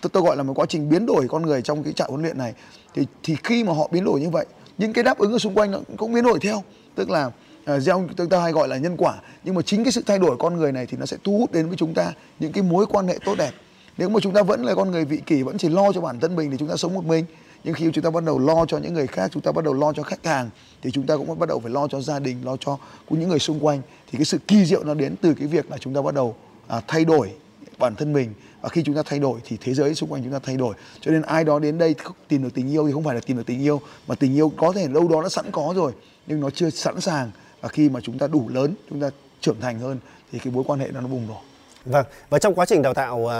tôi, 0.00 0.10
tôi 0.10 0.22
gọi 0.22 0.36
là 0.36 0.42
một 0.42 0.52
quá 0.56 0.66
trình 0.68 0.88
biến 0.88 1.06
đổi 1.06 1.28
con 1.28 1.42
người 1.42 1.62
trong 1.62 1.82
cái 1.82 1.92
trại 1.92 2.08
huấn 2.10 2.22
luyện 2.22 2.38
này 2.38 2.54
thì 2.94 3.06
thì 3.22 3.36
khi 3.44 3.64
mà 3.64 3.72
họ 3.72 3.88
biến 3.92 4.04
đổi 4.04 4.20
như 4.20 4.30
vậy 4.30 4.46
những 4.78 4.92
cái 4.92 5.04
đáp 5.04 5.18
ứng 5.18 5.32
ở 5.32 5.38
xung 5.38 5.54
quanh 5.54 5.70
nó 5.70 5.78
cũng 5.96 6.12
biến 6.12 6.24
đổi 6.24 6.38
theo. 6.40 6.62
Tức 6.94 7.10
là 7.10 7.30
gieo 7.66 8.08
chúng 8.16 8.28
ta 8.28 8.40
hay 8.40 8.52
gọi 8.52 8.68
là 8.68 8.76
nhân 8.76 8.96
quả 8.96 9.14
nhưng 9.44 9.54
mà 9.54 9.62
chính 9.62 9.84
cái 9.84 9.92
sự 9.92 10.02
thay 10.06 10.18
đổi 10.18 10.36
con 10.38 10.56
người 10.56 10.72
này 10.72 10.86
thì 10.86 10.96
nó 10.96 11.06
sẽ 11.06 11.16
thu 11.24 11.38
hút 11.38 11.52
đến 11.52 11.68
với 11.68 11.76
chúng 11.76 11.94
ta 11.94 12.12
những 12.38 12.52
cái 12.52 12.62
mối 12.62 12.86
quan 12.86 13.08
hệ 13.08 13.18
tốt 13.24 13.34
đẹp 13.38 13.52
nếu 13.98 14.08
mà 14.08 14.20
chúng 14.20 14.32
ta 14.32 14.42
vẫn 14.42 14.64
là 14.64 14.74
con 14.74 14.90
người 14.90 15.04
vị 15.04 15.20
kỷ 15.26 15.42
vẫn 15.42 15.58
chỉ 15.58 15.68
lo 15.68 15.92
cho 15.92 16.00
bản 16.00 16.20
thân 16.20 16.36
mình 16.36 16.50
thì 16.50 16.56
chúng 16.56 16.68
ta 16.68 16.76
sống 16.76 16.94
một 16.94 17.04
mình 17.04 17.24
nhưng 17.64 17.74
khi 17.74 17.90
chúng 17.92 18.04
ta 18.04 18.10
bắt 18.10 18.24
đầu 18.24 18.38
lo 18.38 18.66
cho 18.66 18.78
những 18.78 18.94
người 18.94 19.06
khác 19.06 19.30
chúng 19.32 19.42
ta 19.42 19.52
bắt 19.52 19.64
đầu 19.64 19.74
lo 19.74 19.92
cho 19.92 20.02
khách 20.02 20.26
hàng 20.26 20.50
thì 20.82 20.90
chúng 20.90 21.06
ta 21.06 21.16
cũng 21.16 21.38
bắt 21.38 21.48
đầu 21.48 21.60
phải 21.60 21.70
lo 21.70 21.88
cho 21.88 22.00
gia 22.00 22.18
đình 22.18 22.44
lo 22.44 22.56
cho 22.56 22.78
của 23.08 23.16
những 23.16 23.28
người 23.28 23.38
xung 23.38 23.66
quanh 23.66 23.82
thì 24.10 24.18
cái 24.18 24.24
sự 24.24 24.38
kỳ 24.48 24.64
diệu 24.64 24.84
nó 24.84 24.94
đến 24.94 25.14
từ 25.20 25.34
cái 25.34 25.46
việc 25.48 25.70
là 25.70 25.78
chúng 25.78 25.94
ta 25.94 26.02
bắt 26.02 26.14
đầu 26.14 26.36
à, 26.66 26.80
thay 26.88 27.04
đổi 27.04 27.32
bản 27.78 27.94
thân 27.94 28.12
mình 28.12 28.34
và 28.60 28.68
khi 28.68 28.82
chúng 28.84 28.94
ta 28.94 29.02
thay 29.06 29.18
đổi 29.18 29.40
thì 29.44 29.56
thế 29.60 29.74
giới 29.74 29.94
xung 29.94 30.12
quanh 30.12 30.22
chúng 30.22 30.32
ta 30.32 30.38
thay 30.42 30.56
đổi 30.56 30.74
cho 31.00 31.10
nên 31.10 31.22
ai 31.22 31.44
đó 31.44 31.58
đến 31.58 31.78
đây 31.78 31.94
tìm 32.28 32.42
được 32.42 32.54
tình 32.54 32.72
yêu 32.72 32.86
thì 32.86 32.92
không 32.92 33.04
phải 33.04 33.14
là 33.14 33.20
tìm 33.26 33.36
được 33.36 33.46
tình 33.46 33.62
yêu 33.62 33.80
mà 34.06 34.14
tình 34.14 34.34
yêu 34.34 34.52
có 34.56 34.72
thể 34.72 34.88
lâu 34.88 35.08
đó 35.08 35.22
nó 35.22 35.28
sẵn 35.28 35.50
có 35.52 35.72
rồi 35.76 35.92
nhưng 36.26 36.40
nó 36.40 36.50
chưa 36.50 36.70
sẵn 36.70 37.00
sàng 37.00 37.30
và 37.62 37.68
khi 37.68 37.88
mà 37.88 38.00
chúng 38.00 38.18
ta 38.18 38.26
đủ 38.26 38.48
lớn 38.48 38.74
chúng 38.90 39.00
ta 39.00 39.10
trưởng 39.40 39.60
thành 39.60 39.78
hơn 39.78 39.98
thì 40.32 40.38
cái 40.38 40.52
mối 40.52 40.64
quan 40.66 40.80
hệ 40.80 40.88
nó 40.92 41.00
nó 41.00 41.08
bùng 41.08 41.28
nổ 41.28 41.40
Vâng, 41.84 42.06
và 42.30 42.38
trong 42.38 42.54
quá 42.54 42.66
trình 42.66 42.82
đào 42.82 42.94
tạo 42.94 43.18
uh, 43.18 43.30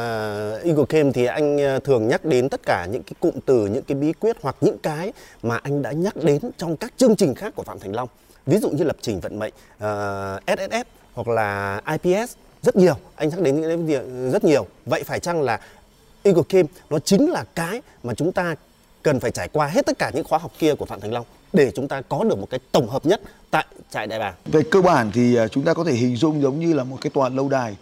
Eagle 0.65 0.85
Camp 0.89 1.15
thì 1.15 1.25
anh 1.25 1.61
à, 1.61 1.79
thường 1.79 2.09
nhắc 2.09 2.25
đến 2.25 2.49
tất 2.49 2.61
cả 2.67 2.87
những 2.91 3.03
cái 3.03 3.15
cụm 3.21 3.35
từ, 3.47 3.67
những 3.67 3.83
cái 3.83 3.95
bí 3.95 4.13
quyết 4.13 4.37
hoặc 4.43 4.57
những 4.61 4.79
cái 4.79 5.13
mà 5.43 5.57
anh 5.57 5.83
đã 5.83 5.93
nhắc 5.93 6.17
đến 6.17 6.39
trong 6.57 6.77
các 6.77 6.93
chương 6.97 7.17
trình 7.17 7.35
khác 7.35 7.53
của 7.57 7.63
Phạm 7.63 7.79
Thành 7.79 7.95
Long. 7.95 8.09
Ví 8.47 8.59
dụ 8.59 8.71
như 8.71 8.85
lập 8.85 8.97
trình 9.01 9.21
vận 9.21 9.39
mệnh, 9.39 9.53
à, 9.79 10.35
uh, 10.35 10.59
SSS 10.59 10.89
hoặc 11.15 11.29
là 11.29 11.81
IPS, 11.93 12.35
rất 12.63 12.77
nhiều. 12.77 12.95
Anh 13.17 13.29
nhắc 13.29 13.41
đến 13.41 13.61
những 13.61 13.87
cái 13.87 14.01
rất 14.33 14.45
nhiều. 14.45 14.67
Vậy 14.87 15.03
phải 15.05 15.21
chăng 15.21 15.43
là 15.43 15.61
Eagle 16.23 16.43
Camp 16.49 16.71
nó 16.91 16.99
chính 16.99 17.31
là 17.31 17.45
cái 17.55 17.83
mà 18.03 18.15
chúng 18.15 18.33
ta 18.33 18.55
cần 19.03 19.21
phải 19.21 19.31
trải 19.31 19.49
qua 19.49 19.67
hết 19.67 19.87
tất 19.87 19.99
cả 19.99 20.11
những 20.15 20.25
khóa 20.25 20.39
học 20.39 20.53
kia 20.59 20.75
của 20.75 20.85
Phạm 20.85 21.01
Thành 21.01 21.13
Long 21.13 21.27
để 21.53 21.73
chúng 21.75 21.89
ta 21.89 22.01
có 22.01 22.25
được 22.25 22.39
một 22.39 22.51
cái 22.51 22.61
tổng 22.73 22.89
hợp 22.89 23.07
nhất 23.07 23.21
tại 23.51 23.67
trại 23.91 24.07
đại 24.07 24.19
bàng. 24.19 24.35
Về 24.45 24.63
cơ 24.71 24.83
bản 24.83 25.11
thì 25.15 25.37
à, 25.37 25.49
chúng 25.49 25.65
ta 25.65 25.75
có 25.75 25.85
thể 25.85 25.93
hình 25.93 26.17
dung 26.17 26.43
giống 26.43 26.61
như 26.61 26.73
là 26.73 26.85
một 26.85 26.99
cái 27.01 27.11
tòa 27.11 27.29
lâu 27.29 27.49
đài. 27.49 27.77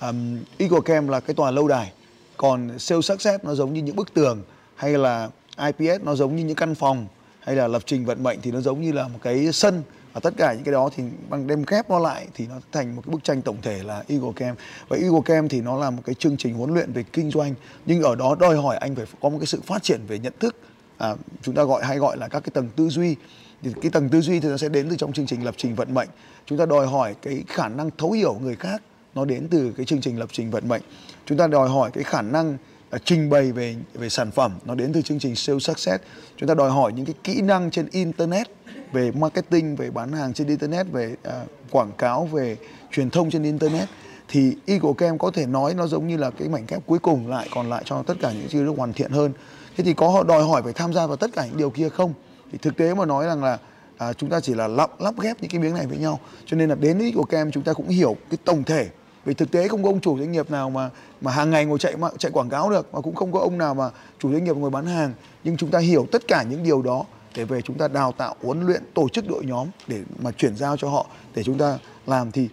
Um, 0.00 0.38
Eagle 0.58 0.80
Camp 0.84 1.10
là 1.10 1.20
cái 1.20 1.34
tòa 1.34 1.50
lâu 1.50 1.68
đài. 1.68 1.92
Còn 2.36 2.78
sales 2.78 3.04
success 3.04 3.44
nó 3.44 3.54
giống 3.54 3.72
như 3.72 3.82
những 3.82 3.96
bức 3.96 4.14
tường 4.14 4.42
hay 4.74 4.98
là 4.98 5.28
IPS 5.58 6.04
nó 6.04 6.14
giống 6.14 6.36
như 6.36 6.44
những 6.44 6.56
căn 6.56 6.74
phòng 6.74 7.06
hay 7.40 7.56
là 7.56 7.68
lập 7.68 7.82
trình 7.86 8.04
vận 8.04 8.22
mệnh 8.22 8.40
thì 8.42 8.50
nó 8.50 8.60
giống 8.60 8.80
như 8.80 8.92
là 8.92 9.08
một 9.08 9.18
cái 9.22 9.52
sân. 9.52 9.82
Và 10.12 10.20
tất 10.20 10.34
cả 10.36 10.52
những 10.54 10.64
cái 10.64 10.72
đó 10.72 10.90
thì 10.96 11.04
bằng 11.28 11.46
đem 11.46 11.64
ghép 11.66 11.90
nó 11.90 11.98
lại 11.98 12.26
thì 12.34 12.46
nó 12.46 12.54
thành 12.72 12.96
một 12.96 13.02
cái 13.06 13.12
bức 13.12 13.24
tranh 13.24 13.42
tổng 13.42 13.56
thể 13.62 13.82
là 13.82 14.04
Eagle 14.08 14.32
Camp. 14.36 14.58
Và 14.88 14.96
Eagle 14.96 15.20
Camp 15.24 15.50
thì 15.50 15.60
nó 15.60 15.78
là 15.78 15.90
một 15.90 16.02
cái 16.04 16.14
chương 16.14 16.36
trình 16.36 16.54
huấn 16.54 16.74
luyện 16.74 16.92
về 16.92 17.04
kinh 17.12 17.30
doanh 17.30 17.54
nhưng 17.86 18.02
ở 18.02 18.14
đó 18.14 18.36
đòi 18.40 18.56
hỏi 18.56 18.76
anh 18.76 18.94
phải 18.94 19.06
có 19.20 19.28
một 19.28 19.38
cái 19.40 19.46
sự 19.46 19.60
phát 19.60 19.82
triển 19.82 20.00
về 20.08 20.18
nhận 20.18 20.32
thức 20.40 20.56
à, 21.00 21.14
chúng 21.42 21.54
ta 21.54 21.64
gọi 21.64 21.84
hay 21.84 21.98
gọi 21.98 22.16
là 22.16 22.28
các 22.28 22.40
cái 22.40 22.50
tầng 22.54 22.68
tư 22.76 22.88
duy. 22.88 23.16
Thì 23.62 23.70
cái 23.82 23.90
tầng 23.90 24.08
tư 24.08 24.20
duy 24.20 24.40
thì 24.40 24.48
nó 24.48 24.56
sẽ 24.56 24.68
đến 24.68 24.86
từ 24.90 24.96
trong 24.96 25.12
chương 25.12 25.26
trình 25.26 25.44
lập 25.44 25.54
trình 25.56 25.74
vận 25.74 25.94
mệnh. 25.94 26.08
Chúng 26.46 26.58
ta 26.58 26.66
đòi 26.66 26.86
hỏi 26.86 27.14
cái 27.22 27.44
khả 27.46 27.68
năng 27.68 27.90
thấu 27.98 28.10
hiểu 28.10 28.34
người 28.42 28.56
khác 28.56 28.82
nó 29.14 29.24
đến 29.24 29.48
từ 29.50 29.72
cái 29.76 29.86
chương 29.86 30.00
trình 30.00 30.18
lập 30.18 30.28
trình 30.32 30.50
vận 30.50 30.68
mệnh. 30.68 30.82
Chúng 31.26 31.38
ta 31.38 31.46
đòi 31.46 31.68
hỏi 31.68 31.90
cái 31.90 32.04
khả 32.04 32.22
năng 32.22 32.56
uh, 32.96 33.02
trình 33.04 33.30
bày 33.30 33.52
về 33.52 33.76
về 33.94 34.08
sản 34.08 34.30
phẩm 34.30 34.58
nó 34.64 34.74
đến 34.74 34.92
từ 34.92 35.02
chương 35.02 35.18
trình 35.18 35.36
sales 35.36 35.62
success. 35.62 36.04
Chúng 36.36 36.48
ta 36.48 36.54
đòi 36.54 36.70
hỏi 36.70 36.92
những 36.92 37.04
cái 37.04 37.14
kỹ 37.24 37.40
năng 37.40 37.70
trên 37.70 37.88
internet 37.90 38.46
về 38.92 39.10
marketing 39.10 39.76
về 39.76 39.90
bán 39.90 40.12
hàng 40.12 40.34
trên 40.34 40.46
internet 40.46 40.86
về 40.92 41.14
uh, 41.28 41.32
quảng 41.70 41.92
cáo 41.98 42.26
về 42.26 42.56
truyền 42.92 43.10
thông 43.10 43.30
trên 43.30 43.42
internet. 43.42 43.88
Thì 44.28 44.56
Eagle 44.66 44.92
Camp 44.98 45.20
có 45.20 45.30
thể 45.30 45.46
nói 45.46 45.74
nó 45.74 45.86
giống 45.86 46.08
như 46.08 46.16
là 46.16 46.30
cái 46.30 46.48
mảnh 46.48 46.64
ghép 46.68 46.86
cuối 46.86 46.98
cùng 46.98 47.28
lại 47.28 47.48
còn 47.54 47.70
lại 47.70 47.82
cho 47.84 48.02
tất 48.02 48.14
cả 48.20 48.32
những 48.32 48.48
chi 48.48 48.58
thức 48.58 48.74
hoàn 48.76 48.92
thiện 48.92 49.10
hơn 49.10 49.32
thế 49.80 49.84
thì 49.84 49.94
có 49.94 50.08
họ 50.08 50.22
đòi 50.22 50.42
hỏi 50.42 50.62
phải 50.62 50.72
tham 50.72 50.92
gia 50.92 51.06
vào 51.06 51.16
tất 51.16 51.30
cả 51.32 51.46
những 51.46 51.56
điều 51.56 51.70
kia 51.70 51.88
không? 51.88 52.12
Thì 52.52 52.58
thực 52.58 52.76
tế 52.76 52.94
mà 52.94 53.04
nói 53.04 53.26
rằng 53.26 53.44
là 53.44 53.58
à, 53.98 54.12
chúng 54.12 54.30
ta 54.30 54.40
chỉ 54.40 54.54
là 54.54 54.68
lắp 54.68 55.00
lắp 55.00 55.14
ghép 55.20 55.36
những 55.40 55.50
cái 55.50 55.60
miếng 55.60 55.74
này 55.74 55.86
với 55.86 55.98
nhau. 55.98 56.20
Cho 56.46 56.56
nên 56.56 56.68
là 56.68 56.74
đến 56.74 56.98
với 56.98 57.12
em 57.30 57.50
chúng 57.52 57.62
ta 57.62 57.72
cũng 57.72 57.88
hiểu 57.88 58.16
cái 58.30 58.38
tổng 58.44 58.64
thể. 58.64 58.88
Vì 59.24 59.34
thực 59.34 59.50
tế 59.50 59.68
không 59.68 59.82
có 59.82 59.88
ông 59.88 60.00
chủ 60.00 60.18
doanh 60.18 60.32
nghiệp 60.32 60.50
nào 60.50 60.70
mà 60.70 60.90
mà 61.20 61.32
hàng 61.32 61.50
ngày 61.50 61.64
ngồi 61.64 61.78
chạy 61.78 61.94
chạy 62.18 62.32
quảng 62.32 62.48
cáo 62.48 62.70
được 62.70 62.94
mà 62.94 63.00
cũng 63.00 63.14
không 63.14 63.32
có 63.32 63.40
ông 63.40 63.58
nào 63.58 63.74
mà 63.74 63.90
chủ 64.18 64.32
doanh 64.32 64.44
nghiệp 64.44 64.56
ngồi 64.56 64.70
bán 64.70 64.86
hàng. 64.86 65.12
Nhưng 65.44 65.56
chúng 65.56 65.70
ta 65.70 65.78
hiểu 65.78 66.06
tất 66.12 66.28
cả 66.28 66.42
những 66.42 66.62
điều 66.62 66.82
đó 66.82 67.04
để 67.36 67.44
về 67.44 67.62
chúng 67.62 67.78
ta 67.78 67.88
đào 67.88 68.12
tạo 68.12 68.34
huấn 68.42 68.66
luyện 68.66 68.82
tổ 68.94 69.08
chức 69.08 69.28
đội 69.28 69.44
nhóm 69.44 69.68
để 69.86 70.02
mà 70.22 70.30
chuyển 70.30 70.56
giao 70.56 70.76
cho 70.76 70.88
họ 70.88 71.06
để 71.34 71.42
chúng 71.42 71.58
ta 71.58 71.78
làm 72.06 72.30
thì 72.30 72.48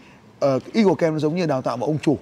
uh, 0.46 0.74
Eagle 0.74 0.96
Camp 0.98 1.14
nó 1.14 1.20
giống 1.20 1.36
như 1.36 1.46
đào 1.46 1.62
tạo 1.62 1.78
một 1.78 1.86
ông 1.86 2.00
chủ. 2.02 2.18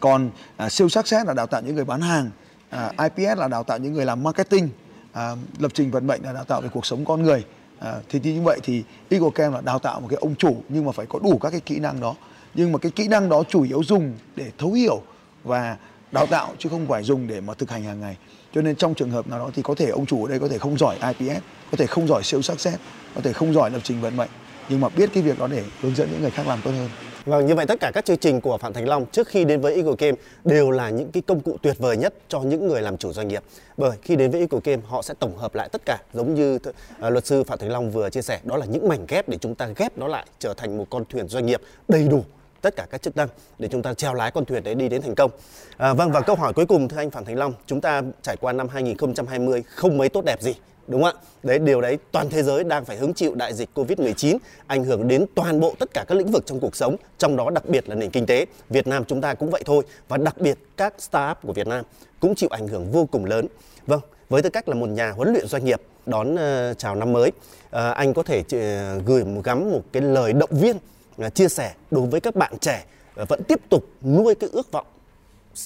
Còn 0.00 0.30
uh, 0.66 0.72
siêu 0.72 0.88
sắc 0.88 1.08
xét 1.08 1.26
là 1.26 1.34
đào 1.34 1.46
tạo 1.46 1.62
những 1.62 1.74
người 1.74 1.84
bán 1.84 2.00
hàng 2.00 2.30
à, 2.70 2.92
IPS 2.98 3.38
là 3.38 3.48
đào 3.48 3.64
tạo 3.64 3.78
những 3.78 3.92
người 3.92 4.04
làm 4.04 4.22
marketing 4.22 4.68
à, 5.12 5.36
lập 5.58 5.70
trình 5.74 5.90
vận 5.90 6.06
mệnh 6.06 6.22
là 6.24 6.32
đào 6.32 6.44
tạo 6.44 6.60
về 6.60 6.68
cuộc 6.72 6.86
sống 6.86 7.04
con 7.04 7.22
người. 7.22 7.44
À, 7.78 7.94
thì 8.08 8.20
như 8.22 8.42
vậy 8.42 8.60
thì 8.62 8.82
Eagle 9.08 9.30
Camp 9.34 9.54
là 9.54 9.60
đào 9.60 9.78
tạo 9.78 10.00
một 10.00 10.08
cái 10.10 10.18
ông 10.20 10.34
chủ 10.34 10.56
nhưng 10.68 10.84
mà 10.84 10.92
phải 10.92 11.06
có 11.06 11.18
đủ 11.18 11.38
các 11.38 11.50
cái 11.50 11.60
kỹ 11.60 11.78
năng 11.78 12.00
đó. 12.00 12.14
Nhưng 12.54 12.72
mà 12.72 12.78
cái 12.78 12.92
kỹ 12.92 13.08
năng 13.08 13.28
đó 13.28 13.42
chủ 13.48 13.62
yếu 13.62 13.82
dùng 13.84 14.12
để 14.36 14.50
thấu 14.58 14.72
hiểu 14.72 15.02
và 15.44 15.76
đào 16.12 16.26
tạo 16.26 16.54
chứ 16.58 16.68
không 16.68 16.86
phải 16.86 17.02
dùng 17.02 17.26
để 17.26 17.40
mà 17.40 17.54
thực 17.54 17.70
hành 17.70 17.82
hàng 17.82 18.00
ngày. 18.00 18.16
Cho 18.54 18.62
nên 18.62 18.76
trong 18.76 18.94
trường 18.94 19.10
hợp 19.10 19.28
nào 19.28 19.38
đó 19.38 19.50
thì 19.54 19.62
có 19.62 19.74
thể 19.74 19.88
ông 19.88 20.06
chủ 20.06 20.24
ở 20.24 20.30
đây 20.30 20.38
có 20.38 20.48
thể 20.48 20.58
không 20.58 20.78
giỏi 20.78 20.96
IPS 21.18 21.42
có 21.70 21.76
thể 21.76 21.86
không 21.86 22.06
giỏi 22.06 22.22
siêu 22.22 22.42
sắc 22.42 22.60
xét 22.60 22.80
có 23.14 23.20
thể 23.20 23.32
không 23.32 23.54
giỏi 23.54 23.70
lập 23.70 23.80
trình 23.82 24.00
vận 24.00 24.16
mệnh 24.16 24.30
nhưng 24.70 24.80
mà 24.80 24.88
biết 24.88 25.10
cái 25.14 25.22
việc 25.22 25.38
đó 25.38 25.46
để 25.46 25.64
hướng 25.80 25.94
dẫn 25.94 26.08
những 26.12 26.20
người 26.20 26.30
khác 26.30 26.46
làm 26.46 26.60
tốt 26.64 26.70
hơn 26.70 26.88
Vâng, 27.24 27.46
như 27.46 27.54
vậy 27.54 27.66
tất 27.66 27.80
cả 27.80 27.90
các 27.94 28.04
chương 28.04 28.16
trình 28.16 28.40
của 28.40 28.58
Phạm 28.58 28.72
Thành 28.72 28.88
Long 28.88 29.06
trước 29.12 29.28
khi 29.28 29.44
đến 29.44 29.60
với 29.60 29.74
Eagle 29.74 29.94
Game 29.98 30.16
đều 30.44 30.70
là 30.70 30.90
những 30.90 31.10
cái 31.12 31.22
công 31.26 31.40
cụ 31.40 31.56
tuyệt 31.62 31.78
vời 31.78 31.96
nhất 31.96 32.14
cho 32.28 32.40
những 32.40 32.68
người 32.68 32.82
làm 32.82 32.96
chủ 32.96 33.12
doanh 33.12 33.28
nghiệp. 33.28 33.42
Bởi 33.76 33.96
khi 34.02 34.16
đến 34.16 34.30
với 34.30 34.40
Eagle 34.40 34.60
Game 34.64 34.82
họ 34.86 35.02
sẽ 35.02 35.14
tổng 35.18 35.36
hợp 35.36 35.54
lại 35.54 35.68
tất 35.72 35.82
cả 35.84 35.98
giống 36.12 36.34
như 36.34 36.54
uh, 36.54 36.62
luật 37.00 37.26
sư 37.26 37.44
Phạm 37.44 37.58
Thành 37.58 37.70
Long 37.70 37.90
vừa 37.90 38.10
chia 38.10 38.22
sẻ, 38.22 38.40
đó 38.44 38.56
là 38.56 38.66
những 38.66 38.88
mảnh 38.88 39.04
ghép 39.08 39.28
để 39.28 39.38
chúng 39.40 39.54
ta 39.54 39.68
ghép 39.76 39.98
nó 39.98 40.08
lại 40.08 40.26
trở 40.38 40.54
thành 40.54 40.78
một 40.78 40.86
con 40.90 41.04
thuyền 41.04 41.28
doanh 41.28 41.46
nghiệp 41.46 41.60
đầy 41.88 42.08
đủ 42.08 42.24
tất 42.62 42.76
cả 42.76 42.86
các 42.90 43.02
chức 43.02 43.16
năng 43.16 43.28
để 43.58 43.68
chúng 43.68 43.82
ta 43.82 43.94
treo 43.94 44.14
lái 44.14 44.30
con 44.30 44.44
thuyền 44.44 44.64
đấy 44.64 44.74
đi 44.74 44.88
đến 44.88 45.02
thành 45.02 45.14
công. 45.14 45.30
À, 45.76 45.94
vâng 45.94 46.12
và 46.12 46.20
câu 46.20 46.36
hỏi 46.36 46.52
cuối 46.52 46.66
cùng 46.66 46.88
thưa 46.88 46.96
anh 46.96 47.10
Phạm 47.10 47.24
Thành 47.24 47.38
Long, 47.38 47.52
chúng 47.66 47.80
ta 47.80 48.02
trải 48.22 48.36
qua 48.36 48.52
năm 48.52 48.68
2020 48.68 49.62
không 49.68 49.98
mấy 49.98 50.08
tốt 50.08 50.24
đẹp 50.24 50.42
gì 50.42 50.54
đúng 50.90 51.02
không 51.02 51.14
ạ? 51.16 51.22
Đấy 51.42 51.58
điều 51.58 51.80
đấy 51.80 51.98
toàn 52.12 52.30
thế 52.30 52.42
giới 52.42 52.64
đang 52.64 52.84
phải 52.84 52.96
hứng 52.96 53.14
chịu 53.14 53.34
đại 53.34 53.54
dịch 53.54 53.68
Covid-19 53.74 54.38
ảnh 54.66 54.84
hưởng 54.84 55.08
đến 55.08 55.26
toàn 55.34 55.60
bộ 55.60 55.74
tất 55.78 55.90
cả 55.94 56.04
các 56.08 56.14
lĩnh 56.14 56.30
vực 56.30 56.46
trong 56.46 56.60
cuộc 56.60 56.76
sống, 56.76 56.96
trong 57.18 57.36
đó 57.36 57.50
đặc 57.50 57.68
biệt 57.68 57.88
là 57.88 57.94
nền 57.94 58.10
kinh 58.10 58.26
tế. 58.26 58.46
Việt 58.68 58.86
Nam 58.86 59.04
chúng 59.04 59.20
ta 59.20 59.34
cũng 59.34 59.50
vậy 59.50 59.62
thôi 59.66 59.84
và 60.08 60.16
đặc 60.16 60.38
biệt 60.38 60.58
các 60.76 60.94
startup 60.98 61.38
của 61.42 61.52
Việt 61.52 61.66
Nam 61.66 61.84
cũng 62.20 62.34
chịu 62.34 62.48
ảnh 62.52 62.68
hưởng 62.68 62.90
vô 62.90 63.08
cùng 63.10 63.24
lớn. 63.24 63.46
Vâng, 63.86 64.00
với 64.28 64.42
tư 64.42 64.50
cách 64.50 64.68
là 64.68 64.74
một 64.74 64.86
nhà 64.86 65.10
huấn 65.10 65.32
luyện 65.32 65.46
doanh 65.46 65.64
nghiệp 65.64 65.80
đón 66.06 66.34
uh, 66.34 66.78
chào 66.78 66.94
năm 66.94 67.12
mới, 67.12 67.28
uh, 67.28 67.72
anh 67.72 68.14
có 68.14 68.22
thể 68.22 68.40
uh, 68.40 69.06
gửi 69.06 69.24
một 69.24 69.40
gắm 69.44 69.70
một 69.70 69.82
cái 69.92 70.02
lời 70.02 70.32
động 70.32 70.50
viên 70.52 70.76
À, 71.20 71.28
chia 71.28 71.48
sẻ 71.48 71.74
đối 71.90 72.06
với 72.06 72.20
các 72.20 72.36
bạn 72.36 72.52
trẻ 72.60 72.84
à, 73.16 73.24
vẫn 73.28 73.42
tiếp 73.48 73.60
tục 73.68 73.84
nuôi 74.02 74.34
cái 74.34 74.50
ước 74.52 74.72
vọng 74.72 74.86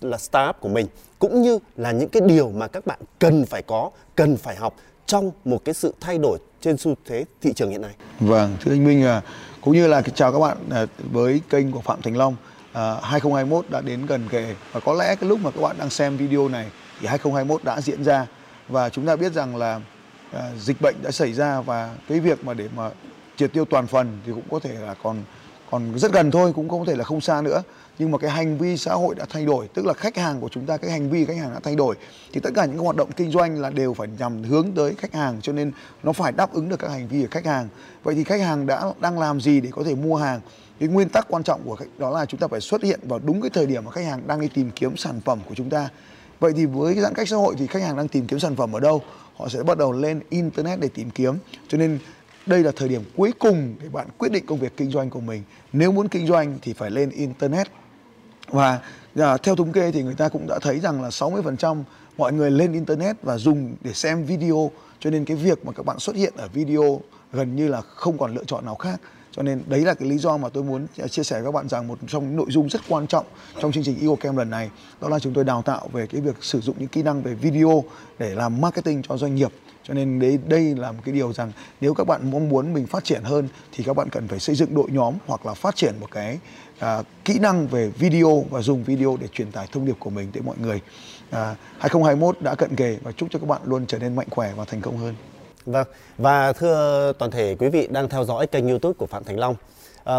là 0.00 0.18
startup 0.18 0.56
của 0.60 0.68
mình 0.68 0.86
cũng 1.18 1.42
như 1.42 1.58
là 1.76 1.92
những 1.92 2.08
cái 2.08 2.22
điều 2.26 2.50
mà 2.50 2.68
các 2.68 2.86
bạn 2.86 2.98
cần 3.18 3.46
phải 3.46 3.62
có, 3.62 3.90
cần 4.14 4.36
phải 4.36 4.56
học 4.56 4.76
trong 5.06 5.30
một 5.44 5.64
cái 5.64 5.74
sự 5.74 5.94
thay 6.00 6.18
đổi 6.18 6.38
trên 6.60 6.76
xu 6.76 6.94
thế 7.06 7.24
thị 7.40 7.52
trường 7.52 7.70
hiện 7.70 7.82
nay. 7.82 7.94
Vâng, 8.20 8.56
thưa 8.60 8.72
anh 8.72 8.84
Minh 8.84 9.04
à, 9.04 9.22
cũng 9.60 9.74
như 9.74 9.86
là 9.86 10.02
chào 10.02 10.32
các 10.32 10.38
bạn 10.38 10.56
à, 10.70 10.86
với 11.12 11.40
kênh 11.50 11.72
của 11.72 11.80
Phạm 11.80 12.02
Thành 12.02 12.16
Long. 12.16 12.36
À, 12.72 12.94
2021 13.02 13.70
đã 13.70 13.80
đến 13.80 14.06
gần 14.06 14.28
kề 14.30 14.54
và 14.72 14.80
có 14.80 14.94
lẽ 14.94 15.16
cái 15.16 15.28
lúc 15.28 15.40
mà 15.42 15.50
các 15.50 15.60
bạn 15.60 15.76
đang 15.78 15.90
xem 15.90 16.16
video 16.16 16.48
này 16.48 16.70
thì 17.00 17.06
2021 17.06 17.64
đã 17.64 17.80
diễn 17.80 18.04
ra 18.04 18.26
và 18.68 18.88
chúng 18.88 19.06
ta 19.06 19.16
biết 19.16 19.32
rằng 19.32 19.56
là 19.56 19.80
à, 20.32 20.50
dịch 20.60 20.80
bệnh 20.80 20.96
đã 21.02 21.10
xảy 21.10 21.32
ra 21.32 21.60
và 21.60 21.94
cái 22.08 22.20
việc 22.20 22.44
mà 22.44 22.54
để 22.54 22.68
mà 22.76 22.90
triệt 23.36 23.52
tiêu 23.52 23.64
toàn 23.64 23.86
phần 23.86 24.18
thì 24.26 24.32
cũng 24.32 24.48
có 24.50 24.58
thể 24.58 24.74
là 24.74 24.94
còn 25.02 25.16
còn 25.70 25.98
rất 25.98 26.12
gần 26.12 26.30
thôi, 26.30 26.52
cũng 26.52 26.68
có 26.68 26.84
thể 26.86 26.96
là 26.96 27.04
không 27.04 27.20
xa 27.20 27.42
nữa. 27.42 27.62
Nhưng 27.98 28.10
mà 28.10 28.18
cái 28.18 28.30
hành 28.30 28.58
vi 28.58 28.76
xã 28.76 28.94
hội 28.94 29.14
đã 29.14 29.26
thay 29.28 29.44
đổi, 29.44 29.68
tức 29.74 29.86
là 29.86 29.92
khách 29.92 30.16
hàng 30.16 30.40
của 30.40 30.48
chúng 30.48 30.66
ta, 30.66 30.76
cái 30.76 30.90
hành 30.90 31.10
vi 31.10 31.24
khách 31.24 31.36
hàng 31.36 31.54
đã 31.54 31.60
thay 31.62 31.76
đổi, 31.76 31.96
thì 32.32 32.40
tất 32.40 32.50
cả 32.54 32.64
những 32.64 32.78
hoạt 32.78 32.96
động 32.96 33.10
kinh 33.16 33.30
doanh 33.30 33.60
là 33.60 33.70
đều 33.70 33.94
phải 33.94 34.08
nhằm 34.18 34.42
hướng 34.42 34.72
tới 34.72 34.94
khách 34.98 35.14
hàng, 35.14 35.38
cho 35.42 35.52
nên 35.52 35.72
nó 36.02 36.12
phải 36.12 36.32
đáp 36.32 36.52
ứng 36.52 36.68
được 36.68 36.78
các 36.78 36.90
hành 36.90 37.08
vi 37.08 37.22
của 37.22 37.28
khách 37.30 37.46
hàng. 37.46 37.68
Vậy 38.02 38.14
thì 38.14 38.24
khách 38.24 38.40
hàng 38.40 38.66
đã, 38.66 38.82
đang 39.00 39.18
làm 39.18 39.40
gì 39.40 39.60
để 39.60 39.70
có 39.72 39.82
thể 39.84 39.94
mua 39.94 40.16
hàng? 40.16 40.40
Cái 40.80 40.88
nguyên 40.88 41.08
tắc 41.08 41.26
quan 41.28 41.42
trọng 41.42 41.60
của 41.64 41.76
khách, 41.76 41.98
đó 41.98 42.10
là 42.10 42.26
chúng 42.26 42.40
ta 42.40 42.46
phải 42.46 42.60
xuất 42.60 42.82
hiện 42.82 43.00
vào 43.02 43.20
đúng 43.24 43.40
cái 43.40 43.50
thời 43.54 43.66
điểm 43.66 43.84
mà 43.84 43.90
khách 43.90 44.04
hàng 44.04 44.22
đang 44.26 44.40
đi 44.40 44.48
tìm 44.48 44.70
kiếm 44.70 44.96
sản 44.96 45.20
phẩm 45.24 45.38
của 45.48 45.54
chúng 45.54 45.70
ta. 45.70 45.88
Vậy 46.40 46.52
thì 46.56 46.66
với 46.66 46.94
cái 46.94 47.02
giãn 47.02 47.14
cách 47.14 47.28
xã 47.28 47.36
hội 47.36 47.54
thì 47.58 47.66
khách 47.66 47.82
hàng 47.82 47.96
đang 47.96 48.08
tìm 48.08 48.26
kiếm 48.26 48.38
sản 48.38 48.56
phẩm 48.56 48.76
ở 48.76 48.80
đâu? 48.80 49.02
Họ 49.36 49.48
sẽ 49.48 49.62
bắt 49.62 49.78
đầu 49.78 49.92
lên 49.92 50.20
internet 50.30 50.80
để 50.80 50.88
tìm 50.94 51.10
kiếm. 51.10 51.34
Cho 51.68 51.78
nên 51.78 51.98
đây 52.46 52.62
là 52.62 52.72
thời 52.76 52.88
điểm 52.88 53.02
cuối 53.16 53.32
cùng 53.38 53.74
để 53.82 53.88
bạn 53.88 54.06
quyết 54.18 54.32
định 54.32 54.46
công 54.46 54.58
việc 54.58 54.76
kinh 54.76 54.90
doanh 54.90 55.10
của 55.10 55.20
mình. 55.20 55.42
Nếu 55.72 55.92
muốn 55.92 56.08
kinh 56.08 56.26
doanh 56.26 56.58
thì 56.62 56.72
phải 56.72 56.90
lên 56.90 57.10
internet. 57.10 57.66
Và 58.48 58.80
à, 59.18 59.36
theo 59.36 59.56
thống 59.56 59.72
kê 59.72 59.92
thì 59.92 60.02
người 60.02 60.14
ta 60.14 60.28
cũng 60.28 60.46
đã 60.46 60.58
thấy 60.58 60.80
rằng 60.80 61.02
là 61.02 61.08
60% 61.08 61.82
mọi 62.16 62.32
người 62.32 62.50
lên 62.50 62.72
internet 62.72 63.16
và 63.22 63.38
dùng 63.38 63.74
để 63.80 63.92
xem 63.92 64.24
video. 64.24 64.70
Cho 65.00 65.10
nên 65.10 65.24
cái 65.24 65.36
việc 65.36 65.66
mà 65.66 65.72
các 65.72 65.86
bạn 65.86 65.98
xuất 65.98 66.16
hiện 66.16 66.32
ở 66.36 66.48
video 66.48 67.00
gần 67.32 67.56
như 67.56 67.68
là 67.68 67.80
không 67.80 68.18
còn 68.18 68.34
lựa 68.34 68.44
chọn 68.44 68.64
nào 68.64 68.74
khác 68.74 69.00
cho 69.36 69.42
nên 69.42 69.62
đấy 69.66 69.80
là 69.80 69.94
cái 69.94 70.08
lý 70.08 70.18
do 70.18 70.36
mà 70.36 70.48
tôi 70.48 70.64
muốn 70.64 70.86
à, 70.98 71.08
chia 71.08 71.22
sẻ 71.22 71.36
với 71.36 71.44
các 71.44 71.54
bạn 71.54 71.68
rằng 71.68 71.88
một 71.88 71.98
trong 72.06 72.24
những 72.24 72.36
nội 72.36 72.46
dung 72.48 72.68
rất 72.68 72.80
quan 72.88 73.06
trọng 73.06 73.26
trong 73.60 73.72
chương 73.72 73.84
trình 73.84 74.00
EcoCam 74.00 74.36
lần 74.36 74.50
này 74.50 74.70
đó 75.00 75.08
là 75.08 75.18
chúng 75.18 75.32
tôi 75.32 75.44
đào 75.44 75.62
tạo 75.62 75.88
về 75.92 76.06
cái 76.06 76.20
việc 76.20 76.36
sử 76.40 76.60
dụng 76.60 76.76
những 76.78 76.88
kỹ 76.88 77.02
năng 77.02 77.22
về 77.22 77.34
video 77.34 77.84
để 78.18 78.34
làm 78.34 78.60
marketing 78.60 79.02
cho 79.02 79.16
doanh 79.16 79.34
nghiệp. 79.34 79.52
Cho 79.82 79.94
nên 79.94 80.18
đấy 80.18 80.38
đây 80.46 80.74
là 80.74 80.92
một 80.92 80.98
cái 81.04 81.14
điều 81.14 81.32
rằng 81.32 81.52
nếu 81.80 81.94
các 81.94 82.06
bạn 82.06 82.30
mong 82.30 82.48
muốn 82.48 82.72
mình 82.72 82.86
phát 82.86 83.04
triển 83.04 83.22
hơn 83.22 83.48
thì 83.72 83.84
các 83.84 83.96
bạn 83.96 84.08
cần 84.10 84.28
phải 84.28 84.38
xây 84.38 84.56
dựng 84.56 84.74
đội 84.74 84.90
nhóm 84.90 85.14
hoặc 85.26 85.46
là 85.46 85.54
phát 85.54 85.76
triển 85.76 85.94
một 86.00 86.10
cái 86.10 86.38
à, 86.78 87.02
kỹ 87.24 87.38
năng 87.38 87.66
về 87.66 87.88
video 87.88 88.44
và 88.50 88.62
dùng 88.62 88.84
video 88.84 89.16
để 89.20 89.28
truyền 89.28 89.52
tải 89.52 89.68
thông 89.72 89.86
điệp 89.86 89.96
của 89.98 90.10
mình 90.10 90.30
tới 90.32 90.42
mọi 90.42 90.56
người. 90.62 90.80
À, 91.30 91.56
2021 91.78 92.40
đã 92.40 92.54
cận 92.54 92.76
kề 92.76 92.98
và 93.02 93.12
chúc 93.12 93.28
cho 93.32 93.38
các 93.38 93.48
bạn 93.48 93.60
luôn 93.64 93.86
trở 93.86 93.98
nên 93.98 94.16
mạnh 94.16 94.28
khỏe 94.30 94.52
và 94.56 94.64
thành 94.64 94.80
công 94.80 94.98
hơn. 94.98 95.14
Vâng, 95.66 95.86
và 96.18 96.52
thưa 96.52 97.12
toàn 97.18 97.30
thể 97.30 97.56
quý 97.58 97.68
vị 97.68 97.88
đang 97.90 98.08
theo 98.08 98.24
dõi 98.24 98.46
kênh 98.46 98.68
youtube 98.68 98.94
của 98.98 99.06
Phạm 99.06 99.24
Thành 99.24 99.38
Long 99.38 99.56
à, 100.04 100.16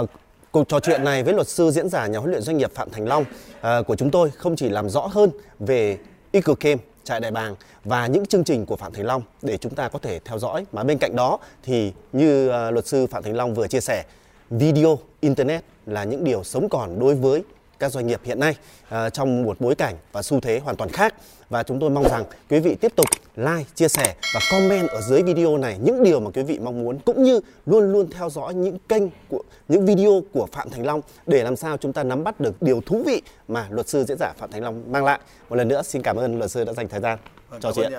Cuộc 0.51 0.69
trò 0.69 0.79
chuyện 0.79 1.03
này 1.03 1.23
với 1.23 1.33
luật 1.33 1.47
sư 1.47 1.71
diễn 1.71 1.89
giả 1.89 2.07
nhà 2.07 2.19
huấn 2.19 2.31
luyện 2.31 2.41
doanh 2.41 2.57
nghiệp 2.57 2.71
Phạm 2.75 2.89
Thành 2.89 3.07
Long 3.07 3.25
à, 3.61 3.81
của 3.81 3.95
chúng 3.95 4.11
tôi 4.11 4.31
không 4.31 4.55
chỉ 4.55 4.69
làm 4.69 4.89
rõ 4.89 5.07
hơn 5.07 5.29
về 5.59 5.97
EcoCam 6.31 6.77
trại 7.03 7.19
đại 7.19 7.31
bàng 7.31 7.55
và 7.83 8.07
những 8.07 8.25
chương 8.25 8.43
trình 8.43 8.65
của 8.65 8.75
Phạm 8.75 8.93
Thành 8.93 9.05
Long 9.05 9.21
để 9.41 9.57
chúng 9.57 9.75
ta 9.75 9.89
có 9.89 9.99
thể 9.99 10.19
theo 10.25 10.39
dõi. 10.39 10.65
Mà 10.71 10.83
bên 10.83 10.97
cạnh 10.97 11.15
đó 11.15 11.37
thì 11.63 11.93
như 12.13 12.49
ờ, 12.49 12.71
luật 12.71 12.87
sư 12.87 13.07
Phạm 13.07 13.23
Thành 13.23 13.35
Long 13.35 13.53
vừa 13.53 13.67
chia 13.67 13.79
sẻ, 13.79 14.03
video, 14.49 14.99
internet 15.19 15.63
là 15.85 16.03
những 16.03 16.23
điều 16.23 16.43
sống 16.43 16.69
còn 16.69 16.99
đối 16.99 17.15
với 17.15 17.43
các 17.79 17.91
doanh 17.91 18.07
nghiệp 18.07 18.21
hiện 18.23 18.39
nay 18.39 18.55
uh, 18.87 19.13
trong 19.13 19.43
một 19.43 19.57
bối 19.59 19.75
cảnh 19.75 19.95
và 20.11 20.21
xu 20.21 20.39
thế 20.39 20.59
hoàn 20.59 20.75
toàn 20.75 20.89
khác 20.89 21.13
và 21.49 21.63
chúng 21.63 21.79
tôi 21.79 21.89
mong 21.89 22.09
rằng 22.09 22.23
quý 22.49 22.59
vị 22.59 22.75
tiếp 22.75 22.91
tục 22.95 23.05
like, 23.35 23.63
chia 23.75 23.87
sẻ 23.87 24.15
và 24.33 24.39
comment 24.51 24.87
ở 24.87 25.01
dưới 25.01 25.23
video 25.23 25.57
này 25.57 25.77
những 25.81 26.03
điều 26.03 26.19
mà 26.19 26.31
quý 26.33 26.43
vị 26.43 26.59
mong 26.59 26.83
muốn 26.83 26.99
cũng 26.99 27.23
như 27.23 27.39
luôn 27.65 27.91
luôn 27.91 28.09
theo 28.11 28.29
dõi 28.29 28.53
những 28.53 28.77
kênh 28.89 29.03
của 29.29 29.41
những 29.67 29.85
video 29.85 30.21
của 30.33 30.47
Phạm 30.51 30.69
Thành 30.69 30.85
Long 30.85 31.01
để 31.27 31.43
làm 31.43 31.55
sao 31.55 31.77
chúng 31.77 31.93
ta 31.93 32.03
nắm 32.03 32.23
bắt 32.23 32.39
được 32.39 32.61
điều 32.61 32.81
thú 32.85 33.03
vị 33.05 33.21
mà 33.47 33.67
luật 33.69 33.87
sư 33.87 34.03
diễn 34.07 34.17
giả 34.17 34.33
Phạm 34.37 34.51
Thành 34.51 34.63
Long 34.63 34.83
mang 34.91 35.05
lại. 35.05 35.19
Một 35.49 35.55
lần 35.55 35.67
nữa 35.67 35.81
xin 35.81 36.01
cảm 36.01 36.15
ơn 36.15 36.37
luật 36.37 36.51
sư 36.51 36.63
đã 36.63 36.73
dành 36.73 36.87
thời 36.87 37.01
gian 37.01 37.19
vâng, 37.49 37.61
trò 37.61 37.71
chuyện. 37.75 37.91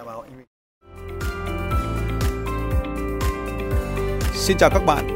Xin 4.35 4.57
chào 4.59 4.71
các 4.71 4.83
bạn 4.87 5.16